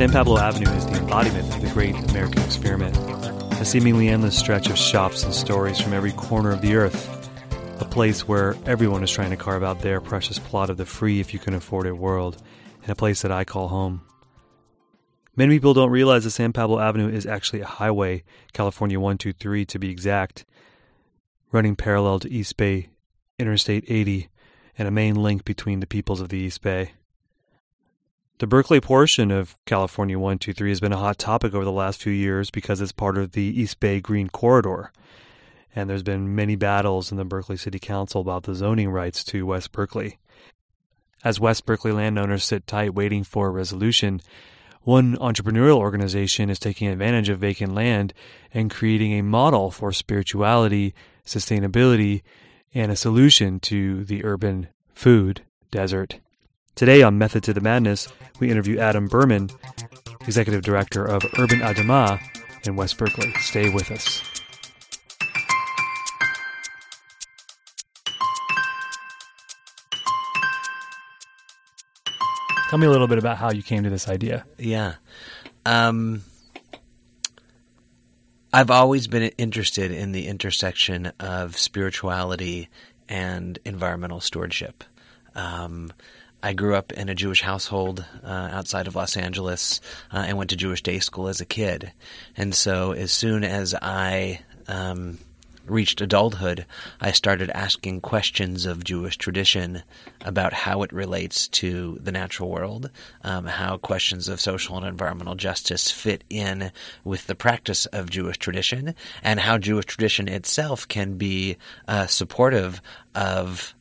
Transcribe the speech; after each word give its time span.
San 0.00 0.10
Pablo 0.10 0.38
Avenue 0.38 0.70
is 0.70 0.86
the 0.86 0.96
embodiment 0.96 1.54
of 1.54 1.60
the 1.60 1.68
great 1.74 1.94
American 2.08 2.42
experiment, 2.42 2.96
a 3.60 3.66
seemingly 3.66 4.08
endless 4.08 4.34
stretch 4.34 4.70
of 4.70 4.78
shops 4.78 5.24
and 5.24 5.34
stories 5.34 5.78
from 5.78 5.92
every 5.92 6.12
corner 6.12 6.52
of 6.52 6.62
the 6.62 6.74
earth, 6.74 7.30
a 7.82 7.84
place 7.84 8.26
where 8.26 8.56
everyone 8.64 9.04
is 9.04 9.10
trying 9.10 9.28
to 9.28 9.36
carve 9.36 9.62
out 9.62 9.82
their 9.82 10.00
precious 10.00 10.38
plot 10.38 10.70
of 10.70 10.78
the 10.78 10.86
free 10.86 11.20
if 11.20 11.34
you 11.34 11.38
can 11.38 11.52
afford 11.52 11.84
it 11.84 11.98
world, 11.98 12.42
and 12.80 12.88
a 12.88 12.94
place 12.94 13.20
that 13.20 13.30
I 13.30 13.44
call 13.44 13.68
home. 13.68 14.00
Many 15.36 15.56
people 15.56 15.74
don't 15.74 15.90
realize 15.90 16.24
that 16.24 16.30
San 16.30 16.54
Pablo 16.54 16.78
Avenue 16.78 17.10
is 17.10 17.26
actually 17.26 17.60
a 17.60 17.66
highway, 17.66 18.24
California 18.54 18.98
123 18.98 19.66
to 19.66 19.78
be 19.78 19.90
exact, 19.90 20.46
running 21.52 21.76
parallel 21.76 22.20
to 22.20 22.32
East 22.32 22.56
Bay 22.56 22.88
Interstate 23.38 23.84
80 23.86 24.30
and 24.78 24.88
a 24.88 24.90
main 24.90 25.16
link 25.16 25.44
between 25.44 25.80
the 25.80 25.86
peoples 25.86 26.22
of 26.22 26.30
the 26.30 26.38
East 26.38 26.62
Bay. 26.62 26.92
The 28.40 28.46
Berkeley 28.46 28.80
portion 28.80 29.30
of 29.30 29.54
California 29.66 30.18
123 30.18 30.70
has 30.70 30.80
been 30.80 30.94
a 30.94 30.96
hot 30.96 31.18
topic 31.18 31.52
over 31.52 31.62
the 31.62 31.70
last 31.70 32.02
few 32.02 32.10
years 32.10 32.50
because 32.50 32.80
it's 32.80 32.90
part 32.90 33.18
of 33.18 33.32
the 33.32 33.42
East 33.42 33.80
Bay 33.80 34.00
Green 34.00 34.30
Corridor. 34.30 34.92
And 35.76 35.90
there's 35.90 36.02
been 36.02 36.34
many 36.34 36.56
battles 36.56 37.10
in 37.10 37.18
the 37.18 37.24
Berkeley 37.26 37.58
City 37.58 37.78
Council 37.78 38.22
about 38.22 38.44
the 38.44 38.54
zoning 38.54 38.88
rights 38.88 39.22
to 39.24 39.44
West 39.44 39.72
Berkeley. 39.72 40.16
As 41.22 41.38
West 41.38 41.66
Berkeley 41.66 41.92
landowners 41.92 42.42
sit 42.42 42.66
tight 42.66 42.94
waiting 42.94 43.24
for 43.24 43.48
a 43.48 43.50
resolution, 43.50 44.22
one 44.84 45.18
entrepreneurial 45.18 45.76
organization 45.76 46.48
is 46.48 46.58
taking 46.58 46.88
advantage 46.88 47.28
of 47.28 47.40
vacant 47.40 47.74
land 47.74 48.14
and 48.54 48.70
creating 48.70 49.12
a 49.12 49.22
model 49.22 49.70
for 49.70 49.92
spirituality, 49.92 50.94
sustainability, 51.26 52.22
and 52.72 52.90
a 52.90 52.96
solution 52.96 53.60
to 53.60 54.02
the 54.06 54.24
urban 54.24 54.68
food 54.94 55.42
desert. 55.70 56.20
Today 56.80 57.02
on 57.02 57.18
Method 57.18 57.42
to 57.42 57.52
the 57.52 57.60
Madness, 57.60 58.08
we 58.38 58.50
interview 58.50 58.78
Adam 58.78 59.06
Berman, 59.06 59.50
Executive 60.22 60.62
Director 60.62 61.04
of 61.04 61.22
Urban 61.38 61.60
Adamah 61.60 62.18
in 62.66 62.74
West 62.74 62.96
Berkeley. 62.96 63.34
Stay 63.40 63.68
with 63.68 63.90
us. 63.90 64.22
Tell 72.70 72.78
me 72.78 72.86
a 72.86 72.90
little 72.90 73.08
bit 73.08 73.18
about 73.18 73.36
how 73.36 73.50
you 73.50 73.62
came 73.62 73.82
to 73.82 73.90
this 73.90 74.08
idea. 74.08 74.46
Yeah. 74.56 74.94
Um, 75.66 76.22
I've 78.54 78.70
always 78.70 79.06
been 79.06 79.24
interested 79.36 79.90
in 79.90 80.12
the 80.12 80.28
intersection 80.28 81.12
of 81.20 81.58
spirituality 81.58 82.70
and 83.06 83.58
environmental 83.66 84.20
stewardship. 84.20 84.82
Um, 85.34 85.92
I 86.42 86.52
grew 86.54 86.74
up 86.74 86.92
in 86.92 87.08
a 87.08 87.14
Jewish 87.14 87.42
household 87.42 88.04
uh, 88.24 88.26
outside 88.26 88.86
of 88.86 88.94
Los 88.94 89.16
Angeles 89.16 89.80
uh, 90.12 90.24
and 90.26 90.38
went 90.38 90.50
to 90.50 90.56
Jewish 90.56 90.82
day 90.82 90.98
school 90.98 91.28
as 91.28 91.40
a 91.40 91.46
kid. 91.46 91.92
And 92.36 92.54
so, 92.54 92.92
as 92.92 93.12
soon 93.12 93.44
as 93.44 93.74
I 93.74 94.40
um, 94.66 95.18
reached 95.66 96.00
adulthood, 96.00 96.64
I 97.00 97.12
started 97.12 97.50
asking 97.50 98.00
questions 98.00 98.64
of 98.64 98.84
Jewish 98.84 99.18
tradition 99.18 99.82
about 100.24 100.52
how 100.52 100.82
it 100.82 100.92
relates 100.92 101.46
to 101.48 101.98
the 102.00 102.12
natural 102.12 102.50
world, 102.50 102.90
um, 103.22 103.46
how 103.46 103.76
questions 103.76 104.28
of 104.28 104.40
social 104.40 104.76
and 104.76 104.86
environmental 104.86 105.34
justice 105.34 105.90
fit 105.90 106.24
in 106.30 106.72
with 107.04 107.26
the 107.26 107.34
practice 107.34 107.86
of 107.86 108.10
Jewish 108.10 108.38
tradition, 108.38 108.94
and 109.22 109.40
how 109.40 109.58
Jewish 109.58 109.86
tradition 109.86 110.26
itself 110.26 110.88
can 110.88 111.18
be 111.18 111.56
uh, 111.86 112.06
supportive 112.06 112.80
of 113.14 113.74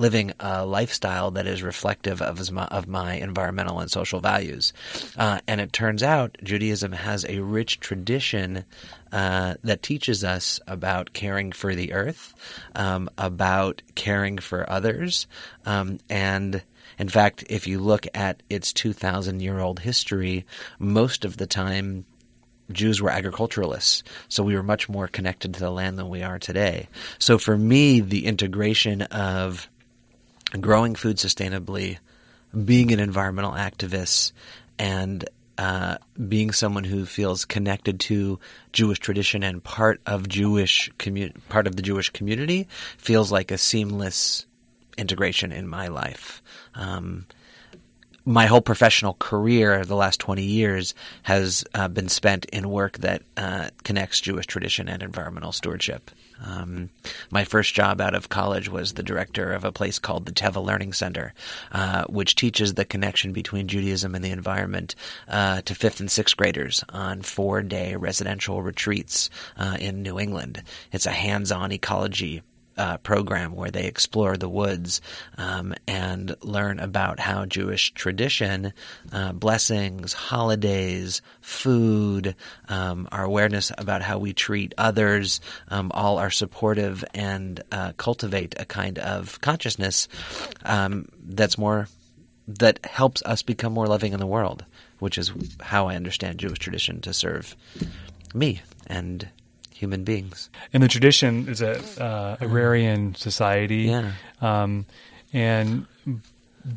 living 0.00 0.32
a 0.40 0.64
lifestyle 0.64 1.30
that 1.32 1.46
is 1.46 1.62
reflective 1.62 2.22
of 2.22 2.50
my, 2.50 2.64
of 2.66 2.88
my 2.88 3.14
environmental 3.14 3.80
and 3.80 3.90
social 3.90 4.20
values. 4.20 4.72
Uh, 5.16 5.40
and 5.46 5.60
it 5.60 5.72
turns 5.72 6.02
out 6.02 6.38
Judaism 6.42 6.92
has 6.92 7.24
a 7.26 7.40
rich 7.40 7.80
tradition 7.80 8.64
uh, 9.12 9.54
that 9.62 9.82
teaches 9.82 10.24
us 10.24 10.58
about 10.66 11.12
caring 11.12 11.52
for 11.52 11.74
the 11.74 11.92
earth, 11.92 12.34
um, 12.74 13.10
about 13.18 13.82
caring 13.94 14.38
for 14.38 14.68
others, 14.68 15.26
um, 15.66 15.98
and 16.08 16.62
in 16.98 17.08
fact, 17.08 17.44
if 17.48 17.66
you 17.66 17.78
look 17.78 18.06
at 18.12 18.42
its 18.50 18.74
2,000 18.74 19.40
year 19.40 19.58
old 19.58 19.80
history, 19.80 20.44
most 20.78 21.24
of 21.24 21.38
the 21.38 21.46
time 21.46 22.04
Jews 22.70 23.00
were 23.00 23.10
agriculturalists, 23.10 24.02
so 24.28 24.42
we 24.42 24.54
were 24.54 24.62
much 24.62 24.88
more 24.88 25.08
connected 25.08 25.54
to 25.54 25.60
the 25.60 25.70
land 25.70 25.98
than 25.98 26.08
we 26.08 26.22
are 26.22 26.38
today. 26.38 26.88
So 27.18 27.38
for 27.38 27.56
me, 27.56 28.00
the 28.00 28.26
integration 28.26 29.02
of 29.02 29.68
growing 30.58 30.94
food 30.94 31.16
sustainably, 31.16 31.98
being 32.64 32.92
an 32.92 33.00
environmental 33.00 33.52
activist, 33.52 34.32
and 34.78 35.28
uh, 35.58 35.98
being 36.28 36.52
someone 36.52 36.84
who 36.84 37.04
feels 37.04 37.44
connected 37.44 38.00
to 38.00 38.38
Jewish 38.72 38.98
tradition 38.98 39.42
and 39.42 39.62
part 39.62 40.00
of 40.06 40.28
Jewish 40.28 40.90
commu- 40.98 41.34
part 41.48 41.66
of 41.66 41.76
the 41.76 41.82
Jewish 41.82 42.08
community 42.10 42.66
feels 42.96 43.30
like 43.30 43.50
a 43.50 43.58
seamless 43.58 44.46
integration 44.96 45.52
in 45.52 45.68
my 45.68 45.88
life. 45.88 46.40
Um, 46.74 47.26
my 48.30 48.46
whole 48.46 48.60
professional 48.60 49.14
career, 49.14 49.84
the 49.84 49.96
last 49.96 50.20
20 50.20 50.42
years, 50.42 50.94
has 51.24 51.64
uh, 51.74 51.88
been 51.88 52.08
spent 52.08 52.44
in 52.46 52.70
work 52.70 52.98
that 52.98 53.22
uh, 53.36 53.70
connects 53.82 54.20
Jewish 54.20 54.46
tradition 54.46 54.88
and 54.88 55.02
environmental 55.02 55.50
stewardship. 55.50 56.12
Um, 56.42 56.90
my 57.30 57.44
first 57.44 57.74
job 57.74 58.00
out 58.00 58.14
of 58.14 58.28
college 58.28 58.68
was 58.68 58.92
the 58.92 59.02
director 59.02 59.52
of 59.52 59.64
a 59.64 59.72
place 59.72 59.98
called 59.98 60.26
the 60.26 60.32
Teva 60.32 60.64
Learning 60.64 60.92
Center, 60.92 61.34
uh, 61.72 62.04
which 62.04 62.36
teaches 62.36 62.74
the 62.74 62.84
connection 62.84 63.32
between 63.32 63.66
Judaism 63.66 64.14
and 64.14 64.24
the 64.24 64.30
environment 64.30 64.94
uh, 65.28 65.62
to 65.62 65.74
fifth 65.74 65.98
and 65.98 66.10
sixth 66.10 66.36
graders 66.36 66.84
on 66.90 67.22
four 67.22 67.62
day 67.62 67.96
residential 67.96 68.62
retreats 68.62 69.28
uh, 69.56 69.76
in 69.80 70.02
New 70.02 70.20
England. 70.20 70.62
It's 70.92 71.06
a 71.06 71.10
hands 71.10 71.50
on 71.50 71.72
ecology 71.72 72.42
uh, 72.80 72.96
program 72.96 73.54
where 73.54 73.70
they 73.70 73.84
explore 73.84 74.38
the 74.38 74.48
woods 74.48 75.02
um, 75.36 75.74
and 75.86 76.34
learn 76.40 76.80
about 76.80 77.20
how 77.20 77.44
Jewish 77.44 77.92
tradition, 77.92 78.72
uh, 79.12 79.32
blessings, 79.32 80.14
holidays, 80.14 81.20
food, 81.42 82.34
um, 82.70 83.06
our 83.12 83.22
awareness 83.22 83.70
about 83.76 84.00
how 84.00 84.18
we 84.18 84.32
treat 84.32 84.72
others, 84.78 85.42
um, 85.68 85.90
all 85.92 86.16
are 86.16 86.30
supportive 86.30 87.04
and 87.12 87.62
uh, 87.70 87.92
cultivate 87.98 88.54
a 88.58 88.64
kind 88.64 88.98
of 88.98 89.38
consciousness 89.42 90.08
um, 90.64 91.06
that's 91.22 91.58
more 91.58 91.86
that 92.48 92.84
helps 92.86 93.22
us 93.26 93.42
become 93.42 93.74
more 93.74 93.86
loving 93.86 94.14
in 94.14 94.20
the 94.20 94.26
world, 94.26 94.64
which 95.00 95.18
is 95.18 95.30
how 95.60 95.88
I 95.88 95.96
understand 95.96 96.38
Jewish 96.38 96.58
tradition 96.58 97.02
to 97.02 97.12
serve 97.12 97.54
me 98.32 98.62
and 98.86 99.28
human 99.80 100.04
beings. 100.04 100.50
And 100.72 100.82
the 100.82 100.88
tradition 100.88 101.48
is 101.48 101.62
a 101.62 101.80
uh, 102.02 102.36
agrarian 102.40 103.14
society. 103.14 103.84
Yeah. 103.84 104.12
Um, 104.40 104.84
and 105.32 105.86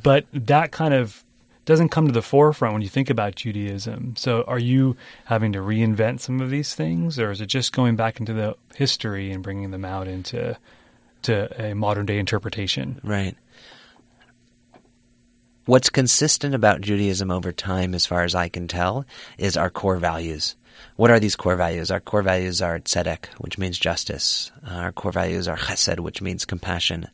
but 0.01 0.25
that 0.33 0.71
kind 0.71 0.93
of 0.93 1.23
doesn't 1.65 1.89
come 1.89 2.07
to 2.07 2.13
the 2.13 2.21
forefront 2.21 2.73
when 2.73 2.81
you 2.81 2.89
think 2.89 3.09
about 3.09 3.35
Judaism. 3.35 4.15
So 4.17 4.43
are 4.47 4.59
you 4.59 4.97
having 5.25 5.53
to 5.53 5.59
reinvent 5.59 6.19
some 6.19 6.41
of 6.41 6.49
these 6.49 6.75
things 6.75 7.19
or 7.19 7.31
is 7.31 7.41
it 7.41 7.47
just 7.47 7.73
going 7.73 7.95
back 7.95 8.19
into 8.19 8.33
the 8.33 8.55
history 8.75 9.31
and 9.31 9.43
bringing 9.43 9.71
them 9.71 9.85
out 9.85 10.07
into 10.07 10.57
to 11.23 11.69
a 11.69 11.73
modern 11.73 12.05
day 12.05 12.19
interpretation? 12.19 12.99
Right. 13.03 13.35
What's 15.65 15.89
consistent 15.89 16.53
about 16.53 16.81
Judaism 16.81 17.31
over 17.31 17.53
time 17.53 17.95
as 17.95 18.05
far 18.05 18.23
as 18.23 18.35
I 18.35 18.49
can 18.49 18.67
tell 18.67 19.05
is 19.37 19.55
our 19.55 19.69
core 19.69 19.97
values. 19.97 20.55
What 20.95 21.11
are 21.11 21.19
these 21.19 21.35
core 21.35 21.55
values? 21.55 21.91
Our 21.91 21.99
core 21.99 22.21
values 22.21 22.61
are 22.61 22.79
tzedek, 22.79 23.25
which 23.37 23.57
means 23.57 23.79
justice. 23.79 24.51
Our 24.69 24.91
core 24.91 25.11
values 25.11 25.47
are 25.47 25.57
chesed, 25.57 25.99
which 25.99 26.21
means 26.21 26.45
compassion. 26.45 27.07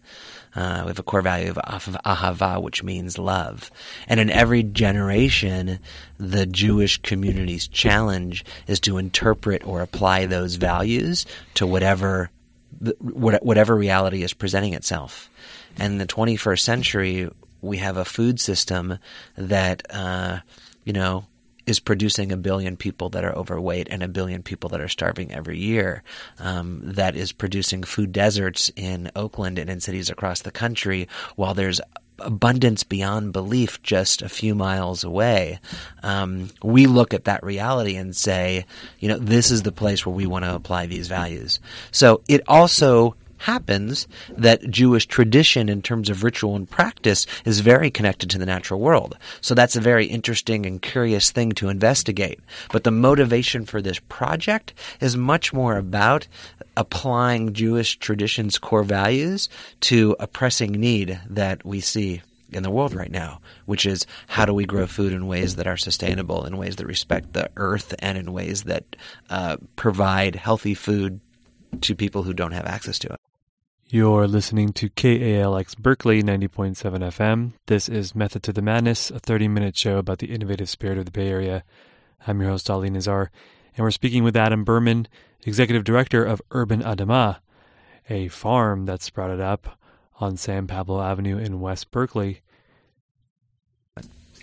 Uh, 0.55 0.81
we 0.83 0.89
have 0.89 0.99
a 0.99 1.03
core 1.03 1.21
value 1.21 1.51
of 1.51 1.57
ahava, 2.05 2.61
which 2.61 2.83
means 2.83 3.17
love. 3.17 3.71
And 4.07 4.19
in 4.19 4.29
every 4.29 4.63
generation, 4.63 5.79
the 6.17 6.45
Jewish 6.45 6.97
community's 7.01 7.67
challenge 7.67 8.43
is 8.67 8.79
to 8.81 8.97
interpret 8.97 9.65
or 9.65 9.81
apply 9.81 10.25
those 10.25 10.55
values 10.55 11.25
to 11.55 11.67
whatever 11.67 12.29
whatever 13.01 13.75
reality 13.75 14.23
is 14.23 14.33
presenting 14.33 14.73
itself. 14.73 15.29
And 15.77 15.93
in 15.93 15.97
the 15.99 16.05
21st 16.05 16.59
century, 16.59 17.29
we 17.61 17.77
have 17.77 17.97
a 17.97 18.05
food 18.05 18.39
system 18.39 18.99
that, 19.37 19.83
uh, 19.89 20.39
you 20.85 20.93
know, 20.93 21.25
is 21.65 21.79
producing 21.79 22.31
a 22.31 22.37
billion 22.37 22.77
people 22.77 23.09
that 23.09 23.23
are 23.23 23.35
overweight 23.35 23.87
and 23.89 24.03
a 24.03 24.07
billion 24.07 24.43
people 24.43 24.69
that 24.69 24.81
are 24.81 24.87
starving 24.87 25.31
every 25.31 25.57
year. 25.57 26.03
Um, 26.39 26.81
that 26.83 27.15
is 27.15 27.31
producing 27.31 27.83
food 27.83 28.11
deserts 28.11 28.71
in 28.75 29.11
Oakland 29.15 29.59
and 29.59 29.69
in 29.69 29.79
cities 29.79 30.09
across 30.09 30.41
the 30.41 30.51
country, 30.51 31.07
while 31.35 31.53
there's 31.53 31.81
abundance 32.21 32.83
beyond 32.83 33.33
belief 33.33 33.81
just 33.81 34.21
a 34.21 34.29
few 34.29 34.55
miles 34.55 35.03
away. 35.03 35.59
Um, 36.03 36.49
we 36.61 36.85
look 36.85 37.13
at 37.13 37.25
that 37.25 37.43
reality 37.43 37.95
and 37.95 38.15
say, 38.15 38.65
you 38.99 39.07
know, 39.07 39.17
this 39.17 39.51
is 39.51 39.63
the 39.63 39.71
place 39.71 40.05
where 40.05 40.15
we 40.15 40.27
want 40.27 40.45
to 40.45 40.53
apply 40.53 40.87
these 40.87 41.07
values. 41.07 41.59
So 41.91 42.21
it 42.27 42.41
also 42.47 43.15
happens 43.39 44.07
that 44.37 44.69
Jewish 44.69 45.07
tradition 45.07 45.69
in 45.69 45.81
terms 45.81 46.09
of 46.09 46.23
ritual 46.23 46.55
and 46.55 46.69
practice 46.69 47.25
is 47.45 47.61
very 47.61 47.89
connected 47.89 48.29
to 48.29 48.37
the 48.37 48.45
natural 48.45 48.79
world. 48.79 49.17
So 49.41 49.55
that's 49.55 49.75
a 49.75 49.81
very 49.81 50.05
interesting 50.05 50.65
and 50.65 50.81
curious 50.81 51.31
thing 51.31 51.53
to 51.53 51.69
investigate. 51.69 52.39
But 52.71 52.83
the 52.83 52.91
motivation 52.91 53.65
for 53.65 53.81
this 53.81 53.99
project 54.09 54.73
is 55.01 55.17
much 55.17 55.53
more 55.53 55.77
about 55.77 56.27
applying 56.77 57.53
Jewish 57.53 57.97
tradition's 57.97 58.57
core 58.57 58.83
values 58.83 59.49
to 59.81 60.15
a 60.19 60.27
pressing 60.27 60.71
need 60.71 61.19
that 61.29 61.65
we 61.65 61.79
see 61.79 62.21
in 62.51 62.63
the 62.63 62.71
world 62.71 62.93
right 62.93 63.11
now, 63.11 63.39
which 63.65 63.85
is 63.85 64.05
how 64.27 64.45
do 64.45 64.53
we 64.53 64.65
grow 64.65 64.87
food 64.87 65.13
in 65.13 65.27
ways 65.27 65.55
that 65.55 65.67
are 65.67 65.77
sustainable, 65.77 66.45
in 66.45 66.57
ways 66.57 66.77
that 66.77 66.87
respect 66.87 67.33
the 67.33 67.49
earth, 67.57 67.93
and 67.99 68.17
in 68.17 68.33
ways 68.33 68.63
that 68.63 68.83
uh, 69.29 69.57
provide 69.75 70.35
healthy 70.35 70.73
food 70.73 71.19
to 71.81 71.95
people 71.95 72.23
who 72.23 72.33
don't 72.33 72.53
have 72.53 72.65
access 72.65 72.97
to 72.99 73.13
it. 73.13 73.19
You're 73.91 74.27
listening 74.27 74.71
to 74.73 74.87
KALX 74.87 75.75
Berkeley 75.75 76.21
90.7 76.21 76.75
FM. 76.77 77.53
This 77.65 77.89
is 77.89 78.13
Method 78.13 78.43
to 78.43 78.53
the 78.53 78.61
Madness, 78.61 79.09
a 79.09 79.17
30 79.17 79.47
minute 79.47 79.75
show 79.75 79.97
about 79.97 80.19
the 80.19 80.27
innovative 80.27 80.69
spirit 80.69 80.99
of 80.99 81.05
the 81.05 81.11
Bay 81.11 81.27
Area. 81.27 81.63
I'm 82.27 82.39
your 82.39 82.51
host, 82.51 82.69
Ali 82.69 82.91
Nazar, 82.91 83.31
and 83.75 83.83
we're 83.83 83.89
speaking 83.89 84.23
with 84.23 84.37
Adam 84.37 84.63
Berman, 84.63 85.07
Executive 85.43 85.83
Director 85.83 86.23
of 86.23 86.39
Urban 86.51 86.83
Adamah, 86.83 87.39
a 88.11 88.27
farm 88.27 88.85
that 88.85 89.01
sprouted 89.01 89.41
up 89.41 89.79
on 90.19 90.37
San 90.37 90.67
Pablo 90.67 91.01
Avenue 91.01 91.39
in 91.39 91.59
West 91.59 91.89
Berkeley. 91.89 92.41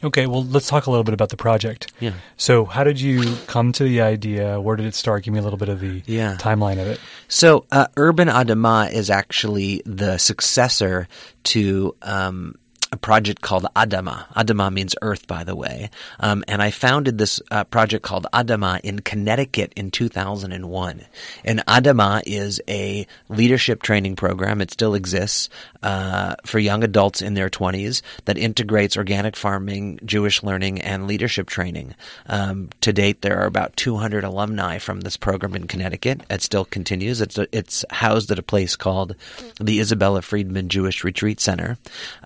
Okay, 0.07 0.27
well, 0.27 0.45
let's 0.45 0.69
talk 0.69 0.87
a 0.87 0.91
little 0.91 1.03
bit 1.05 1.15
about 1.15 1.31
the 1.31 1.37
project. 1.37 1.93
Yeah. 1.99 2.13
So, 2.37 2.65
how 2.65 2.85
did 2.85 3.01
you 3.01 3.37
come 3.49 3.73
to 3.73 3.83
the 3.85 4.01
idea? 4.03 4.61
Where 4.61 4.77
did 4.77 4.87
it 4.87 4.95
start? 4.95 5.25
Give 5.25 5.35
me 5.35 5.41
a 5.41 5.43
little 5.43 5.59
bit 5.59 5.69
of 5.69 5.81
the 5.81 6.03
Yeah. 6.07 6.37
timeline 6.39 6.81
of 6.81 6.87
it. 6.87 7.01
So, 7.27 7.65
uh, 7.73 7.89
Urban 7.97 8.29
Adamah 8.29 8.93
is 8.93 9.11
actually 9.11 9.83
the 9.85 10.19
successor 10.19 11.09
to 11.45 11.95
um, 12.03 12.55
a 12.93 12.97
project 12.97 13.43
called 13.43 13.67
Adamah. 13.75 14.33
Adamah 14.35 14.73
means 14.73 14.95
earth, 15.03 15.27
by 15.27 15.45
the 15.45 15.57
way. 15.57 15.91
Um, 16.21 16.45
and 16.47 16.63
I 16.63 16.71
founded 16.71 17.19
this 17.19 17.41
uh, 17.51 17.65
project 17.65 18.05
called 18.05 18.27
Adamah 18.33 18.81
in 18.83 19.01
Connecticut 19.01 19.73
in 19.77 19.91
2001. 19.91 21.03
And 21.45 21.67
Adamah 21.67 22.23
is 22.27 22.61
a 22.69 23.07
leadership 23.29 23.83
training 23.83 24.17
program. 24.17 24.61
It 24.61 24.71
still 24.71 24.95
exists 24.95 25.49
uh, 25.83 26.37
for 26.45 26.59
young 26.59 26.85
adults 26.85 27.23
in 27.23 27.35
their 27.35 27.51
20s 27.51 28.03
that 28.25 28.39
integrates 28.39 28.97
organic 28.97 29.37
farming, 29.37 30.01
Jewish 30.05 30.43
learning, 30.43 30.81
and 30.81 31.07
leadership 31.07 31.49
training. 31.49 31.95
Um, 32.27 32.71
to 32.81 32.93
date, 32.93 33.23
there 33.23 33.41
are 33.41 33.47
about 33.47 33.77
200 33.77 34.25
alumni 34.25 34.79
from 34.79 35.01
this 35.01 35.17
program 35.17 35.55
in 35.55 35.67
Connecticut. 35.67 36.23
It 36.31 36.43
still 36.43 36.65
continues. 36.65 37.21
It's 37.21 37.39
it's 37.53 37.85
housed 37.91 38.31
at 38.31 38.39
a 38.39 38.43
place 38.43 38.77
called 38.77 39.15
the 39.61 39.81
Isabella 39.81 40.23
Freedman 40.23 40.69
Jewish 40.69 41.05
Retreat 41.05 41.41
Center, 41.41 41.79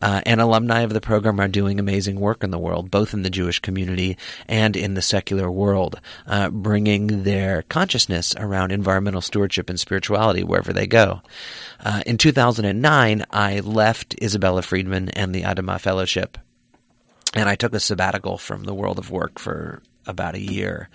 uh, 0.02 0.22
and 0.26 0.40
alumni 0.50 0.80
of 0.80 0.92
the 0.92 1.00
program 1.00 1.40
are 1.40 1.48
doing 1.48 1.78
amazing 1.78 2.20
work 2.20 2.44
in 2.44 2.50
the 2.50 2.58
world, 2.58 2.90
both 2.90 3.14
in 3.14 3.22
the 3.22 3.30
Jewish 3.30 3.58
community 3.58 4.16
and 4.48 4.76
in 4.76 4.94
the 4.94 5.02
secular 5.02 5.50
world, 5.50 6.00
uh, 6.26 6.50
bringing 6.50 7.22
their 7.22 7.62
consciousness 7.62 8.34
around 8.36 8.72
environmental 8.72 9.20
stewardship 9.20 9.70
and 9.70 9.78
spirituality 9.78 10.44
wherever 10.44 10.72
they 10.72 10.86
go. 10.86 11.22
Uh, 11.78 12.02
in 12.04 12.18
2009, 12.18 13.24
I 13.30 13.60
left 13.60 14.14
Isabella 14.22 14.62
Freedman 14.62 15.08
and 15.10 15.34
the 15.34 15.42
Adamah 15.42 15.80
Fellowship 15.80 16.36
and 17.34 17.48
I 17.48 17.54
took 17.54 17.74
a 17.74 17.80
sabbatical 17.80 18.38
from 18.38 18.64
the 18.64 18.74
world 18.74 18.98
of 18.98 19.10
work 19.10 19.38
for 19.38 19.82
about 20.06 20.34
a 20.34 20.40
year. 20.40 20.88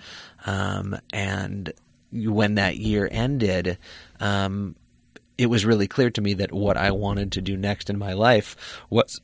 Um, 0.44 0.98
and 1.12 1.72
when 2.12 2.56
that 2.56 2.76
year 2.76 3.08
ended, 3.10 3.78
um, 4.20 4.76
it 5.38 5.46
was 5.46 5.64
really 5.64 5.88
clear 5.88 6.10
to 6.10 6.20
me 6.20 6.34
that 6.34 6.52
what 6.52 6.76
I 6.76 6.90
wanted 6.90 7.32
to 7.32 7.40
do 7.40 7.56
next 7.56 7.90
in 7.90 7.98
my 7.98 8.12
life 8.12 8.56
was 8.90 9.20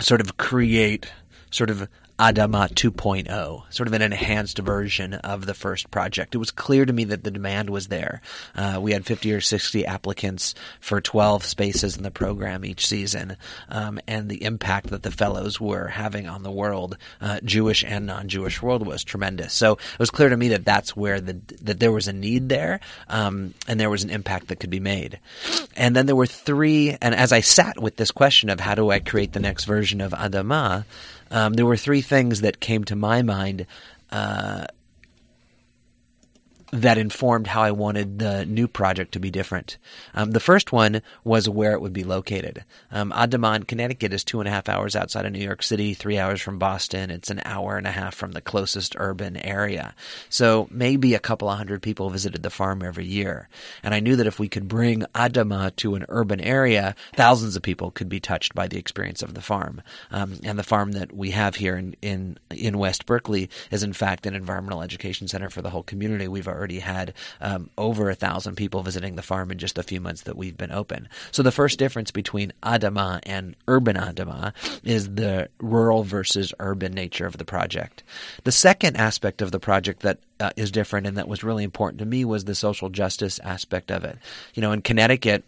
sort 0.00 0.20
of 0.20 0.36
create 0.36 1.10
sort 1.50 1.70
of 1.70 1.88
Adamah 2.22 2.72
2.0, 2.72 3.64
sort 3.68 3.88
of 3.88 3.92
an 3.92 4.00
enhanced 4.00 4.58
version 4.58 5.14
of 5.14 5.44
the 5.44 5.54
first 5.54 5.90
project. 5.90 6.36
It 6.36 6.38
was 6.38 6.52
clear 6.52 6.86
to 6.86 6.92
me 6.92 7.02
that 7.02 7.24
the 7.24 7.32
demand 7.32 7.68
was 7.68 7.88
there. 7.88 8.20
Uh, 8.54 8.78
we 8.80 8.92
had 8.92 9.04
50 9.04 9.32
or 9.32 9.40
60 9.40 9.84
applicants 9.84 10.54
for 10.78 11.00
12 11.00 11.44
spaces 11.44 11.96
in 11.96 12.04
the 12.04 12.12
program 12.12 12.64
each 12.64 12.86
season, 12.86 13.36
um, 13.68 13.98
and 14.06 14.28
the 14.28 14.44
impact 14.44 14.90
that 14.90 15.02
the 15.02 15.10
fellows 15.10 15.60
were 15.60 15.88
having 15.88 16.28
on 16.28 16.44
the 16.44 16.52
world, 16.52 16.96
uh, 17.20 17.40
Jewish 17.42 17.82
and 17.82 18.06
non-Jewish 18.06 18.62
world, 18.62 18.86
was 18.86 19.02
tremendous. 19.02 19.52
So 19.52 19.72
it 19.72 19.98
was 19.98 20.10
clear 20.10 20.28
to 20.28 20.36
me 20.36 20.46
that 20.50 20.64
that's 20.64 20.96
where 20.96 21.20
the 21.20 21.40
that 21.62 21.80
there 21.80 21.90
was 21.90 22.06
a 22.06 22.12
need 22.12 22.48
there, 22.48 22.78
um, 23.08 23.52
and 23.66 23.80
there 23.80 23.90
was 23.90 24.04
an 24.04 24.10
impact 24.10 24.46
that 24.46 24.60
could 24.60 24.70
be 24.70 24.78
made. 24.78 25.18
And 25.76 25.96
then 25.96 26.06
there 26.06 26.14
were 26.14 26.26
three, 26.26 26.96
and 27.02 27.16
as 27.16 27.32
I 27.32 27.40
sat 27.40 27.82
with 27.82 27.96
this 27.96 28.12
question 28.12 28.48
of 28.48 28.60
how 28.60 28.76
do 28.76 28.92
I 28.92 29.00
create 29.00 29.32
the 29.32 29.40
next 29.40 29.64
version 29.64 30.00
of 30.00 30.12
Adamah, 30.12 30.84
um, 31.32 31.54
there 31.54 31.66
were 31.66 31.76
three 31.76 32.02
things 32.02 32.42
that 32.42 32.60
came 32.60 32.84
to 32.84 32.96
my 32.96 33.22
mind 33.22 33.66
uh, 34.10 34.66
that 36.72 36.96
informed 36.96 37.46
how 37.46 37.62
I 37.62 37.70
wanted 37.70 38.18
the 38.18 38.46
new 38.46 38.66
project 38.66 39.12
to 39.12 39.20
be 39.20 39.30
different. 39.30 39.76
Um, 40.14 40.30
the 40.30 40.40
first 40.40 40.72
one 40.72 41.02
was 41.22 41.46
where 41.46 41.72
it 41.72 41.82
would 41.82 41.92
be 41.92 42.02
located. 42.02 42.64
Um, 42.90 43.12
Connecticut 43.12 44.14
is 44.14 44.24
two 44.24 44.40
and 44.40 44.48
a 44.48 44.50
half 44.50 44.70
hours 44.70 44.96
outside 44.96 45.26
of 45.26 45.32
New 45.32 45.44
York 45.44 45.62
City, 45.62 45.92
three 45.92 46.18
hours 46.18 46.40
from 46.40 46.58
Boston. 46.58 47.10
It's 47.10 47.30
an 47.30 47.42
hour 47.44 47.76
and 47.76 47.86
a 47.86 47.90
half 47.90 48.14
from 48.14 48.32
the 48.32 48.40
closest 48.40 48.96
urban 48.96 49.36
area. 49.36 49.94
So 50.30 50.66
maybe 50.70 51.12
a 51.12 51.18
couple 51.18 51.50
of 51.50 51.58
hundred 51.58 51.82
people 51.82 52.08
visited 52.08 52.42
the 52.42 52.48
farm 52.48 52.82
every 52.82 53.04
year. 53.04 53.50
And 53.82 53.92
I 53.92 54.00
knew 54.00 54.16
that 54.16 54.26
if 54.26 54.38
we 54.38 54.48
could 54.48 54.66
bring 54.66 55.02
Adamah 55.14 55.76
to 55.76 55.94
an 55.94 56.06
urban 56.08 56.40
area, 56.40 56.94
thousands 57.14 57.54
of 57.54 57.62
people 57.62 57.90
could 57.90 58.08
be 58.08 58.18
touched 58.18 58.54
by 58.54 58.66
the 58.66 58.78
experience 58.78 59.22
of 59.22 59.34
the 59.34 59.42
farm. 59.42 59.82
Um, 60.10 60.38
and 60.42 60.58
the 60.58 60.62
farm 60.62 60.92
that 60.92 61.12
we 61.12 61.32
have 61.32 61.56
here 61.56 61.76
in, 61.76 61.96
in, 62.00 62.38
in 62.50 62.78
West 62.78 63.04
Berkeley 63.04 63.50
is 63.70 63.82
in 63.82 63.92
fact 63.92 64.24
an 64.24 64.34
environmental 64.34 64.80
education 64.80 65.28
center 65.28 65.50
for 65.50 65.60
the 65.60 65.70
whole 65.70 65.82
community. 65.82 66.28
We've 66.28 66.48
already 66.48 66.61
had 66.80 67.14
um, 67.40 67.70
over 67.76 68.10
a 68.10 68.14
thousand 68.14 68.56
people 68.56 68.82
visiting 68.82 69.16
the 69.16 69.22
farm 69.22 69.50
in 69.50 69.58
just 69.58 69.78
a 69.78 69.82
few 69.82 70.00
months 70.00 70.22
that 70.22 70.36
we've 70.36 70.56
been 70.56 70.72
open. 70.72 71.08
So 71.30 71.42
the 71.42 71.52
first 71.52 71.78
difference 71.78 72.10
between 72.10 72.52
Adamah 72.62 73.20
and 73.24 73.56
urban 73.68 73.96
Adamah 73.96 74.52
is 74.84 75.14
the 75.14 75.48
rural 75.60 76.04
versus 76.04 76.52
urban 76.58 76.92
nature 76.92 77.26
of 77.26 77.38
the 77.38 77.44
project. 77.44 78.02
The 78.44 78.52
second 78.52 78.96
aspect 78.96 79.42
of 79.42 79.50
the 79.50 79.60
project 79.60 80.00
that 80.02 80.18
uh, 80.40 80.50
is 80.56 80.70
different 80.70 81.06
and 81.06 81.16
that 81.16 81.28
was 81.28 81.44
really 81.44 81.64
important 81.64 82.00
to 82.00 82.06
me 82.06 82.24
was 82.24 82.44
the 82.44 82.54
social 82.54 82.88
justice 82.88 83.38
aspect 83.40 83.90
of 83.90 84.04
it. 84.04 84.18
You 84.54 84.62
know, 84.62 84.72
in 84.72 84.82
Connecticut, 84.82 85.44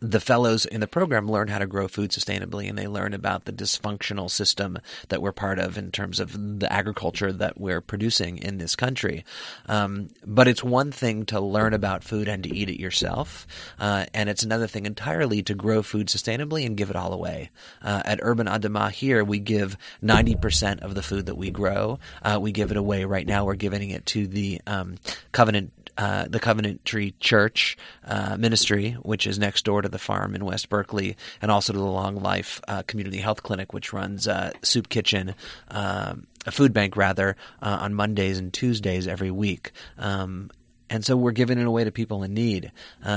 the 0.00 0.20
fellows 0.20 0.64
in 0.64 0.80
the 0.80 0.86
program 0.86 1.30
learn 1.30 1.48
how 1.48 1.58
to 1.58 1.66
grow 1.66 1.88
food 1.88 2.10
sustainably 2.10 2.68
and 2.68 2.78
they 2.78 2.86
learn 2.86 3.14
about 3.14 3.44
the 3.44 3.52
dysfunctional 3.52 4.30
system 4.30 4.78
that 5.08 5.20
we're 5.20 5.32
part 5.32 5.58
of 5.58 5.76
in 5.76 5.90
terms 5.90 6.20
of 6.20 6.60
the 6.60 6.72
agriculture 6.72 7.32
that 7.32 7.60
we're 7.60 7.80
producing 7.80 8.38
in 8.38 8.58
this 8.58 8.76
country. 8.76 9.24
Um, 9.66 10.08
but 10.24 10.46
it's 10.48 10.62
one 10.62 10.92
thing 10.92 11.26
to 11.26 11.40
learn 11.40 11.74
about 11.74 12.04
food 12.04 12.28
and 12.28 12.42
to 12.44 12.54
eat 12.54 12.68
it 12.68 12.80
yourself, 12.80 13.46
uh, 13.78 14.06
and 14.14 14.28
it's 14.28 14.42
another 14.42 14.66
thing 14.66 14.86
entirely 14.86 15.42
to 15.44 15.54
grow 15.54 15.82
food 15.82 16.08
sustainably 16.08 16.64
and 16.64 16.76
give 16.76 16.90
it 16.90 16.96
all 16.96 17.12
away. 17.12 17.50
Uh, 17.82 18.02
at 18.04 18.20
Urban 18.22 18.46
Adamah 18.46 18.90
here, 18.90 19.24
we 19.24 19.38
give 19.38 19.76
90% 20.02 20.80
of 20.82 20.94
the 20.94 21.02
food 21.02 21.26
that 21.26 21.36
we 21.36 21.50
grow. 21.50 21.98
Uh, 22.22 22.38
we 22.40 22.52
give 22.52 22.70
it 22.70 22.76
away 22.76 23.04
right 23.04 23.26
now. 23.26 23.44
We're 23.44 23.54
giving 23.54 23.90
it 23.90 24.06
to 24.06 24.26
the 24.26 24.60
um, 24.66 24.96
Covenant 25.32 25.72
uh, 25.98 26.26
the 26.28 26.38
Covenant 26.38 26.84
Tree 26.84 27.12
Church 27.18 27.76
uh, 28.06 28.36
Ministry, 28.36 28.92
which 29.02 29.26
is 29.26 29.38
next 29.38 29.64
door 29.64 29.82
to 29.82 29.88
the 29.88 29.98
farm 29.98 30.34
in 30.36 30.44
West 30.44 30.68
Berkeley, 30.68 31.16
and 31.42 31.50
also 31.50 31.72
to 31.72 31.78
the 31.78 31.84
Long 31.84 32.22
Life 32.22 32.60
uh, 32.68 32.82
Community 32.84 33.18
Health 33.18 33.42
Clinic, 33.42 33.74
which 33.74 33.92
runs 33.92 34.28
uh, 34.28 34.52
Soup 34.62 34.88
Kitchen, 34.88 35.34
um, 35.70 36.28
a 36.46 36.52
food 36.52 36.72
bank 36.72 36.96
rather, 36.96 37.36
uh, 37.60 37.78
on 37.80 37.94
Mondays 37.94 38.38
and 38.38 38.52
Tuesdays 38.52 39.08
every 39.08 39.32
week. 39.32 39.72
Um, 39.98 40.50
and 40.88 41.04
so 41.04 41.16
we're 41.16 41.32
giving 41.32 41.58
it 41.58 41.66
away 41.66 41.84
to 41.84 41.90
people 41.90 42.22
in 42.22 42.32
need. 42.32 42.72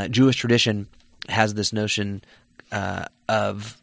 Jewish 0.10 0.36
tradition 0.36 0.88
has 1.30 1.54
this 1.54 1.72
notion 1.72 2.22
of 3.30 3.81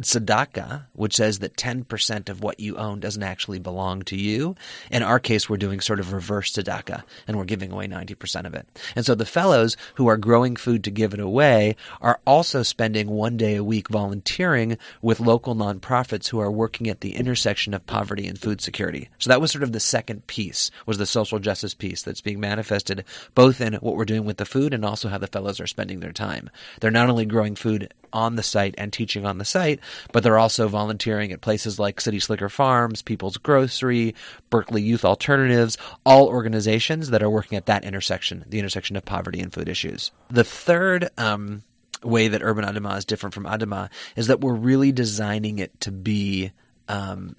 tzedakah, 0.00 0.84
which 0.92 1.16
says 1.16 1.38
that 1.38 1.56
10% 1.56 2.28
of 2.28 2.42
what 2.42 2.60
you 2.60 2.76
own 2.76 3.00
doesn't 3.00 3.22
actually 3.22 3.58
belong 3.58 4.02
to 4.02 4.16
you. 4.16 4.56
In 4.90 5.02
our 5.02 5.20
case, 5.20 5.48
we're 5.48 5.56
doing 5.56 5.80
sort 5.80 6.00
of 6.00 6.12
reverse 6.12 6.52
tzedakah, 6.52 7.02
and 7.26 7.36
we're 7.36 7.44
giving 7.44 7.72
away 7.72 7.86
90% 7.86 8.46
of 8.46 8.54
it. 8.54 8.66
And 8.96 9.06
so 9.06 9.14
the 9.14 9.24
fellows 9.24 9.76
who 9.94 10.08
are 10.08 10.16
growing 10.16 10.56
food 10.56 10.84
to 10.84 10.90
give 10.90 11.14
it 11.14 11.20
away 11.20 11.76
are 12.00 12.20
also 12.26 12.62
spending 12.62 13.08
one 13.08 13.36
day 13.36 13.56
a 13.56 13.64
week 13.64 13.88
volunteering 13.88 14.78
with 15.00 15.20
local 15.20 15.54
nonprofits 15.54 16.28
who 16.28 16.40
are 16.40 16.50
working 16.50 16.88
at 16.88 17.00
the 17.00 17.14
intersection 17.14 17.74
of 17.74 17.86
poverty 17.86 18.26
and 18.26 18.38
food 18.38 18.60
security. 18.60 19.08
So 19.18 19.28
that 19.28 19.40
was 19.40 19.52
sort 19.52 19.62
of 19.62 19.72
the 19.72 19.80
second 19.80 20.26
piece, 20.26 20.70
was 20.86 20.98
the 20.98 21.06
social 21.06 21.38
justice 21.38 21.74
piece 21.74 22.02
that's 22.02 22.20
being 22.20 22.40
manifested 22.40 23.04
both 23.34 23.60
in 23.60 23.74
what 23.74 23.96
we're 23.96 24.04
doing 24.04 24.24
with 24.24 24.38
the 24.38 24.44
food 24.44 24.74
and 24.74 24.84
also 24.84 25.08
how 25.08 25.18
the 25.18 25.26
fellows 25.26 25.60
are 25.60 25.66
spending 25.66 26.00
their 26.00 26.12
time. 26.12 26.50
They're 26.80 26.90
not 26.90 27.08
only 27.08 27.24
growing 27.24 27.54
food 27.54 27.92
on 28.12 28.36
the 28.36 28.42
site 28.42 28.74
and 28.78 28.92
teaching 28.92 29.26
on 29.26 29.38
the 29.38 29.44
site, 29.44 29.80
but 30.12 30.22
they're 30.22 30.38
also 30.38 30.68
volunteering 30.68 31.32
at 31.32 31.40
places 31.40 31.78
like 31.78 32.00
City 32.00 32.20
Slicker 32.20 32.48
Farms, 32.48 33.02
People's 33.02 33.36
Grocery, 33.36 34.14
Berkeley 34.50 34.82
Youth 34.82 35.04
Alternatives, 35.04 35.76
all 36.04 36.28
organizations 36.28 37.10
that 37.10 37.22
are 37.22 37.30
working 37.30 37.56
at 37.56 37.66
that 37.66 37.84
intersection, 37.84 38.44
the 38.48 38.58
intersection 38.58 38.96
of 38.96 39.04
poverty 39.04 39.40
and 39.40 39.52
food 39.52 39.68
issues. 39.68 40.10
The 40.30 40.44
third 40.44 41.10
um, 41.18 41.62
way 42.02 42.28
that 42.28 42.42
Urban 42.42 42.64
Adamah 42.64 42.98
is 42.98 43.04
different 43.04 43.34
from 43.34 43.44
Adamah 43.44 43.90
is 44.16 44.26
that 44.28 44.40
we're 44.40 44.54
really 44.54 44.92
designing 44.92 45.58
it 45.58 45.78
to 45.80 45.90
be 45.90 46.52
um, 46.88 47.36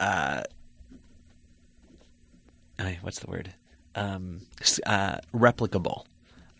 uh, 0.00 0.42
what's 3.02 3.20
the 3.20 3.30
word? 3.30 3.52
Um, 3.94 4.40
uh, 4.86 5.18
replicable. 5.34 6.04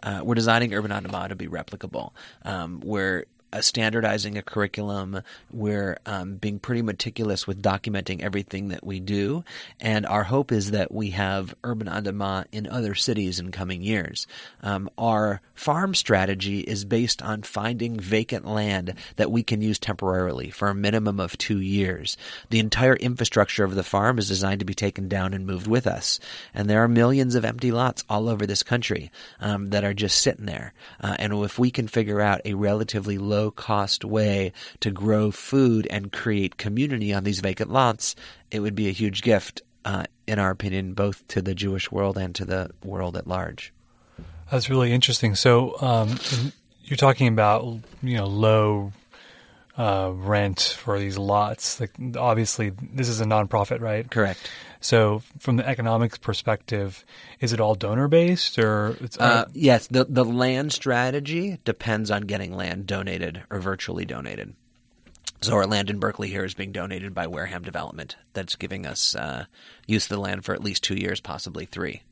Uh, 0.02 0.20
we're 0.22 0.34
designing 0.34 0.74
Urban 0.74 0.90
Adamah 0.90 1.28
to 1.28 1.34
be 1.34 1.48
replicable. 1.48 2.12
Um, 2.44 2.80
we're 2.84 3.20
uh, 3.20 3.33
standardizing 3.60 4.38
a 4.38 4.42
curriculum. 4.42 5.22
We're 5.52 5.98
um, 6.06 6.36
being 6.36 6.58
pretty 6.58 6.82
meticulous 6.82 7.46
with 7.46 7.62
documenting 7.62 8.22
everything 8.22 8.68
that 8.68 8.84
we 8.84 9.00
do. 9.00 9.44
And 9.80 10.06
our 10.06 10.24
hope 10.24 10.52
is 10.52 10.72
that 10.72 10.92
we 10.92 11.10
have 11.10 11.54
Urban 11.62 11.88
Adamah 11.88 12.46
in 12.52 12.66
other 12.66 12.94
cities 12.94 13.38
in 13.38 13.52
coming 13.52 13.82
years. 13.82 14.26
Um, 14.62 14.90
our 14.98 15.40
farm 15.54 15.94
strategy 15.94 16.60
is 16.60 16.84
based 16.84 17.22
on 17.22 17.42
finding 17.42 17.98
vacant 17.98 18.46
land 18.46 18.94
that 19.16 19.30
we 19.30 19.42
can 19.42 19.62
use 19.62 19.78
temporarily 19.78 20.50
for 20.50 20.68
a 20.68 20.74
minimum 20.74 21.20
of 21.20 21.38
two 21.38 21.60
years. 21.60 22.16
The 22.50 22.58
entire 22.58 22.96
infrastructure 22.96 23.64
of 23.64 23.74
the 23.74 23.82
farm 23.82 24.18
is 24.18 24.28
designed 24.28 24.60
to 24.60 24.66
be 24.66 24.74
taken 24.74 25.08
down 25.08 25.34
and 25.34 25.46
moved 25.46 25.66
with 25.66 25.86
us. 25.86 26.18
And 26.52 26.68
there 26.68 26.82
are 26.82 26.88
millions 26.88 27.34
of 27.34 27.44
empty 27.44 27.70
lots 27.70 28.04
all 28.08 28.28
over 28.28 28.46
this 28.46 28.62
country 28.62 29.10
um, 29.40 29.70
that 29.70 29.84
are 29.84 29.94
just 29.94 30.20
sitting 30.20 30.46
there. 30.46 30.72
Uh, 31.00 31.16
and 31.18 31.32
if 31.44 31.58
we 31.58 31.70
can 31.70 31.88
figure 31.88 32.20
out 32.20 32.40
a 32.44 32.54
relatively 32.54 33.18
low 33.18 33.43
low 33.44 33.50
cost 33.50 34.04
way 34.04 34.52
to 34.80 34.90
grow 34.90 35.30
food 35.30 35.86
and 35.90 36.12
create 36.12 36.56
community 36.56 37.12
on 37.12 37.24
these 37.24 37.40
vacant 37.40 37.70
lots, 37.70 38.16
it 38.50 38.60
would 38.60 38.74
be 38.74 38.88
a 38.88 38.92
huge 38.92 39.22
gift, 39.22 39.60
uh, 39.84 40.04
in 40.26 40.38
our 40.38 40.50
opinion, 40.50 40.94
both 40.94 41.26
to 41.28 41.42
the 41.42 41.54
Jewish 41.54 41.92
world 41.92 42.16
and 42.16 42.34
to 42.34 42.44
the 42.44 42.70
world 42.82 43.16
at 43.16 43.26
large. 43.26 43.72
That's 44.50 44.70
really 44.70 44.92
interesting. 44.92 45.34
So 45.34 45.76
um, 45.80 46.18
you're 46.84 46.96
talking 46.96 47.28
about 47.28 47.64
you 48.02 48.16
know 48.16 48.26
low 48.26 48.92
uh, 49.76 50.12
rent 50.14 50.60
for 50.78 50.98
these 50.98 51.18
lots. 51.18 51.80
Like 51.80 51.92
obviously, 52.16 52.70
this 52.70 53.08
is 53.08 53.20
a 53.20 53.24
nonprofit, 53.24 53.80
right? 53.80 54.08
Correct. 54.10 54.50
So, 54.80 55.22
from 55.38 55.56
the 55.56 55.66
economics 55.66 56.18
perspective, 56.18 57.04
is 57.40 57.52
it 57.52 57.60
all 57.60 57.74
donor 57.74 58.08
based 58.08 58.58
or? 58.58 58.96
Uh, 59.18 59.22
uh, 59.22 59.44
yes, 59.52 59.86
the 59.86 60.04
the 60.04 60.24
land 60.24 60.72
strategy 60.72 61.58
depends 61.64 62.10
on 62.10 62.22
getting 62.22 62.54
land 62.54 62.86
donated 62.86 63.42
or 63.50 63.60
virtually 63.60 64.04
donated. 64.04 64.54
So 65.44 65.56
our 65.56 65.66
land 65.66 65.90
in 65.90 65.98
Berkeley 65.98 66.30
here 66.30 66.46
is 66.46 66.54
being 66.54 66.72
donated 66.72 67.12
by 67.12 67.26
Wareham 67.26 67.64
Development. 67.64 68.16
That's 68.32 68.56
giving 68.56 68.86
us 68.86 69.14
uh, 69.14 69.44
use 69.86 70.06
of 70.06 70.08
the 70.08 70.18
land 70.18 70.42
for 70.42 70.54
at 70.54 70.64
least 70.64 70.82
two 70.82 70.94
years, 70.94 71.20
possibly 71.20 71.66
three. 71.66 72.02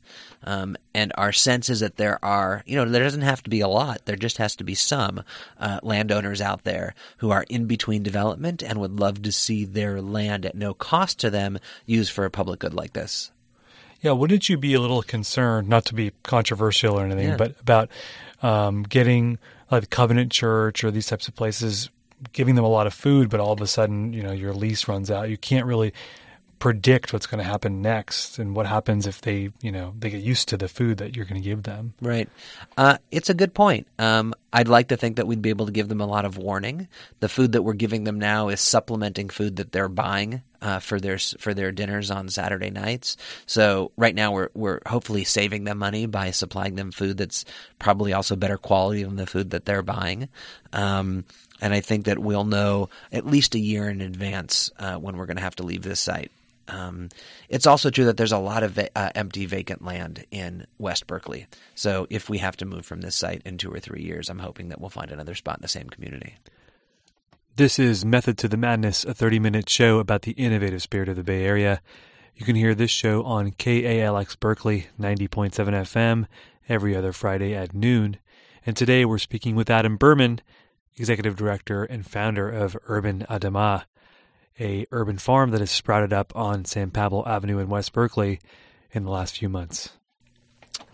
Um, 0.43 0.77
and 0.93 1.11
our 1.17 1.31
sense 1.31 1.67
is 1.67 1.79
that 1.79 1.97
there 1.97 2.23
are, 2.23 2.61
you 2.67 2.75
know, 2.75 2.85
there 2.85 3.03
doesn't 3.03 3.21
have 3.21 3.41
to 3.41 3.49
be 3.49 3.61
a 3.61 3.67
lot. 3.67 4.05
There 4.05 4.17
just 4.17 4.37
has 4.37 4.55
to 4.57 4.63
be 4.63 4.75
some 4.75 5.23
uh, 5.59 5.79
landowners 5.81 6.41
out 6.41 6.63
there 6.63 6.93
who 7.17 7.31
are 7.31 7.43
in 7.49 7.65
between 7.65 8.03
development 8.03 8.61
and 8.61 8.79
would 8.79 8.99
love 8.99 9.23
to 9.23 9.31
see 9.31 9.65
their 9.65 9.99
land 9.99 10.45
at 10.45 10.53
no 10.53 10.75
cost 10.75 11.19
to 11.21 11.31
them 11.31 11.57
used 11.87 12.11
for 12.11 12.25
a 12.25 12.29
public 12.29 12.59
good 12.59 12.75
like 12.75 12.93
this. 12.93 13.31
Yeah, 13.99 14.11
wouldn't 14.11 14.47
you 14.47 14.57
be 14.57 14.75
a 14.75 14.79
little 14.79 15.01
concerned, 15.01 15.67
not 15.67 15.85
to 15.85 15.95
be 15.95 16.11
controversial 16.21 16.99
or 16.99 17.05
anything, 17.05 17.29
yeah. 17.29 17.37
but 17.37 17.59
about 17.59 17.89
um, 18.43 18.83
getting 18.83 19.39
like 19.71 19.81
the 19.81 19.87
Covenant 19.87 20.31
Church 20.31 20.83
or 20.83 20.91
these 20.91 21.07
types 21.07 21.27
of 21.27 21.35
places 21.35 21.89
giving 22.31 22.55
them 22.55 22.65
a 22.65 22.69
lot 22.69 22.87
of 22.87 22.93
food, 22.93 23.29
but 23.29 23.39
all 23.39 23.51
of 23.51 23.61
a 23.61 23.67
sudden, 23.67 24.13
you 24.13 24.23
know, 24.23 24.31
your 24.31 24.53
lease 24.53 24.87
runs 24.87 25.11
out. 25.11 25.29
You 25.29 25.37
can't 25.37 25.65
really 25.65 25.93
predict 26.63 27.11
what's 27.11 27.27
going 27.27 27.39
to 27.39 27.43
happen 27.43 27.81
next 27.81 28.39
and 28.39 28.55
what 28.55 28.65
happens 28.65 29.05
if 29.05 29.19
they, 29.19 29.51
you 29.61 29.69
know, 29.69 29.93
they 29.99 30.09
get 30.09 30.21
used 30.21 30.47
to 30.47 30.55
the 30.55 30.69
food 30.69 30.97
that 30.99 31.13
you're 31.13 31.25
going 31.25 31.41
to 31.41 31.45
give 31.45 31.63
them. 31.63 31.93
Right. 32.01 32.29
Uh, 32.77 32.99
it's 33.11 33.29
a 33.29 33.33
good 33.33 33.53
point. 33.53 33.85
Um, 33.99 34.33
I'd 34.53 34.69
like 34.69 34.87
to 34.87 34.95
think 34.95 35.17
that 35.17 35.27
we'd 35.27 35.41
be 35.41 35.49
able 35.49 35.65
to 35.65 35.73
give 35.73 35.89
them 35.89 35.99
a 35.99 36.05
lot 36.05 36.23
of 36.23 36.37
warning. 36.37 36.87
The 37.19 37.27
food 37.27 37.51
that 37.51 37.63
we're 37.63 37.73
giving 37.73 38.05
them 38.05 38.17
now 38.17 38.47
is 38.47 38.61
supplementing 38.61 39.27
food 39.27 39.57
that 39.57 39.73
they're 39.73 39.89
buying 39.89 40.41
uh, 40.61 40.79
for 40.79 41.01
their 41.01 41.17
for 41.17 41.53
their 41.53 41.73
dinners 41.73 42.09
on 42.09 42.29
Saturday 42.29 42.69
nights. 42.69 43.17
So 43.45 43.91
right 43.97 44.15
now 44.15 44.31
we're 44.31 44.49
we're 44.53 44.79
hopefully 44.85 45.25
saving 45.25 45.65
them 45.65 45.79
money 45.79 46.05
by 46.05 46.31
supplying 46.31 46.75
them 46.75 46.91
food 46.91 47.17
that's 47.17 47.43
probably 47.77 48.13
also 48.13 48.37
better 48.37 48.57
quality 48.57 49.03
than 49.03 49.17
the 49.17 49.27
food 49.27 49.49
that 49.49 49.65
they're 49.65 49.83
buying. 49.83 50.29
Um, 50.71 51.25
and 51.63 51.73
I 51.73 51.79
think 51.79 52.05
that 52.05 52.19
we'll 52.19 52.43
know 52.43 52.89
at 53.09 53.25
least 53.25 53.55
a 53.55 53.59
year 53.59 53.89
in 53.89 54.01
advance 54.01 54.69
uh, 54.79 54.97
when 54.97 55.15
we're 55.15 55.25
going 55.25 55.37
to 55.37 55.43
have 55.43 55.55
to 55.55 55.63
leave 55.63 55.81
this 55.81 56.01
site. 56.01 56.29
Um, 56.67 57.07
it's 57.47 57.65
also 57.65 57.89
true 57.89 58.03
that 58.05 58.17
there's 58.17 58.33
a 58.33 58.37
lot 58.37 58.63
of 58.63 58.71
va- 58.71 58.89
uh, 58.97 59.11
empty 59.15 59.45
vacant 59.45 59.81
land 59.81 60.25
in 60.29 60.67
West 60.77 61.07
Berkeley. 61.07 61.47
So 61.73 62.05
if 62.09 62.29
we 62.29 62.39
have 62.39 62.57
to 62.57 62.65
move 62.65 62.85
from 62.85 62.99
this 62.99 63.15
site 63.15 63.43
in 63.45 63.57
two 63.57 63.71
or 63.71 63.79
three 63.79 64.03
years, 64.03 64.29
I'm 64.29 64.39
hoping 64.39 64.67
that 64.69 64.81
we'll 64.81 64.89
find 64.89 65.09
another 65.09 65.35
spot 65.35 65.57
in 65.57 65.61
the 65.61 65.69
same 65.69 65.87
community. 65.87 66.35
This 67.55 67.79
is 67.79 68.03
Method 68.03 68.37
to 68.39 68.49
the 68.49 68.57
Madness, 68.57 69.05
a 69.05 69.13
30 69.13 69.39
minute 69.39 69.69
show 69.69 69.99
about 69.99 70.23
the 70.23 70.31
innovative 70.33 70.81
spirit 70.81 71.07
of 71.07 71.15
the 71.15 71.23
Bay 71.23 71.45
Area. 71.45 71.81
You 72.35 72.45
can 72.45 72.57
hear 72.57 72.75
this 72.75 72.91
show 72.91 73.23
on 73.23 73.51
KALX 73.51 74.37
Berkeley 74.37 74.87
90.7 74.99 75.53
FM 75.53 76.25
every 76.67 76.93
other 76.93 77.13
Friday 77.13 77.55
at 77.55 77.73
noon. 77.73 78.17
And 78.65 78.75
today 78.75 79.05
we're 79.05 79.17
speaking 79.17 79.55
with 79.55 79.69
Adam 79.69 79.95
Berman, 79.95 80.41
executive 80.97 81.35
director 81.35 81.83
and 81.83 82.05
founder 82.05 82.49
of 82.49 82.77
Urban 82.87 83.25
Adamah, 83.29 83.83
a 84.59 84.85
urban 84.91 85.17
farm 85.17 85.51
that 85.51 85.59
has 85.59 85.71
sprouted 85.71 86.13
up 86.13 86.35
on 86.35 86.65
San 86.65 86.91
Pablo 86.91 87.25
Avenue 87.25 87.59
in 87.59 87.69
West 87.69 87.93
Berkeley 87.93 88.39
in 88.91 89.03
the 89.03 89.11
last 89.11 89.37
few 89.37 89.49
months. 89.49 89.89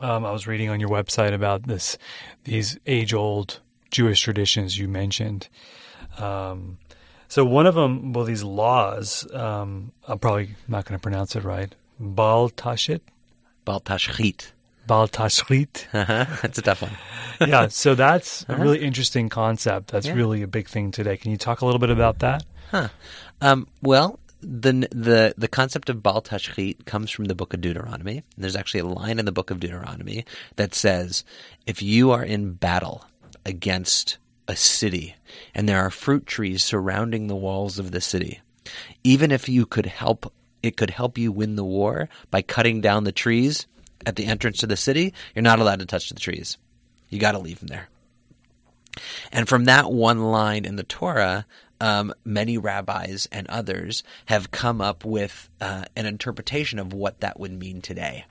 Um, 0.01 0.25
I 0.25 0.32
was 0.32 0.48
reading 0.48 0.70
on 0.70 0.79
your 0.79 0.89
website 0.89 1.34
about 1.34 1.63
this 1.68 1.98
these 2.46 2.77
age 2.86 3.13
old 3.13 3.60
Jewish 3.91 4.22
traditions 4.22 4.77
you 4.77 4.88
mentioned. 4.88 5.50
Um, 6.18 6.77
so 7.27 7.46
one 7.46 7.68
of 7.68 7.75
them, 7.75 8.13
well, 8.13 8.25
these 8.25 8.44
laws, 8.44 9.27
um, 9.34 9.91
I'm 10.08 10.20
probably 10.20 10.56
not 10.68 10.86
going 10.86 10.98
to 10.98 11.01
pronounce 11.01 11.36
it 11.36 11.44
right. 11.44 11.74
Bal 12.00 12.50
Tashit? 12.50 13.01
Bal 13.65 13.82
Tashchit. 13.82 14.51
Bal 14.89 15.08
Tashchit. 15.08 15.86
Uh-huh. 15.93 16.25
That's 16.41 16.58
a 16.58 16.63
tough 16.63 16.81
one. 16.81 16.98
yeah, 17.48 17.67
so 17.67 17.93
that's 17.93 18.43
uh-huh. 18.43 18.60
a 18.60 18.62
really 18.62 18.79
interesting 18.79 19.29
concept. 19.29 19.91
That's 19.91 20.08
yeah. 20.08 20.13
really 20.13 20.41
a 20.41 20.48
big 20.48 20.67
thing 20.67 20.89
today. 20.89 21.15
Can 21.15 21.29
you 21.29 21.38
talk 21.38 21.62
a 21.62 21.65
little 21.65 21.79
bit 21.79 21.91
about 21.91 22.19
that? 22.19 22.43
Huh. 22.72 22.89
Um, 23.39 23.67
well, 23.84 24.19
the 24.41 24.88
the 24.91 25.36
the 25.38 25.48
concept 25.48 25.89
of 25.89 26.01
Bal 26.01 26.24
Tashchit 26.24 26.86
comes 26.86 27.12
from 27.12 27.25
the 27.25 27.36
book 27.36 27.53
of 27.53 27.62
Deuteronomy. 27.62 28.24
There's 28.36 28.55
actually 28.55 28.79
a 28.81 28.88
line 28.88 29.19
in 29.19 29.25
the 29.25 29.31
book 29.31 29.51
of 29.51 29.60
Deuteronomy 29.60 30.25
that 30.55 30.74
says, 30.74 31.24
"If 31.67 31.84
you 31.84 32.10
are 32.10 32.24
in 32.24 32.53
battle 32.53 33.05
against 33.46 34.17
a 34.48 34.55
city 34.55 35.15
and 35.53 35.69
there 35.69 35.79
are 35.79 35.91
fruit 35.91 36.25
trees 36.25 36.63
surrounding 36.63 37.27
the 37.27 37.36
walls 37.36 37.77
of 37.77 37.91
the 37.91 38.01
city, 38.01 38.41
even 39.03 39.31
if 39.31 39.48
you 39.48 39.67
could 39.67 39.86
help, 39.86 40.34
it 40.63 40.75
could 40.75 40.89
help 40.89 41.17
you 41.17 41.31
win 41.31 41.55
the 41.55 41.63
war 41.63 42.10
by 42.31 42.41
cutting 42.41 42.81
down 42.81 43.03
the 43.03 43.12
trees 43.12 43.67
at 44.06 44.15
the 44.15 44.25
entrance 44.25 44.58
to 44.60 44.68
the 44.68 44.77
city. 44.77 45.13
You're 45.36 45.44
not 45.44 45.60
allowed 45.60 45.79
to 45.79 45.86
touch 45.86 46.10
the 46.10 46.20
trees. 46.20 46.58
You 47.10 47.20
got 47.20 47.34
to 47.34 47.39
leave 47.39 47.60
them 47.60 47.68
there." 47.68 47.89
And 49.32 49.48
from 49.48 49.65
that 49.65 49.91
one 49.91 50.24
line 50.32 50.65
in 50.65 50.75
the 50.75 50.84
Torah, 50.84 51.46
um, 51.82 52.13
many 52.25 52.58
rabbis 52.58 53.27
and 53.32 53.48
others 53.48 54.03
have 54.25 54.51
come 54.51 54.82
up 54.82 55.06
with 55.06 55.50
uh, 55.62 55.86
an 55.96 56.06
interpretation 56.06 56.79
of 56.79 56.94
what 56.94 57.20
that 57.22 57.39
would 57.39 57.58
mean 57.58 57.82
today. 57.82 58.25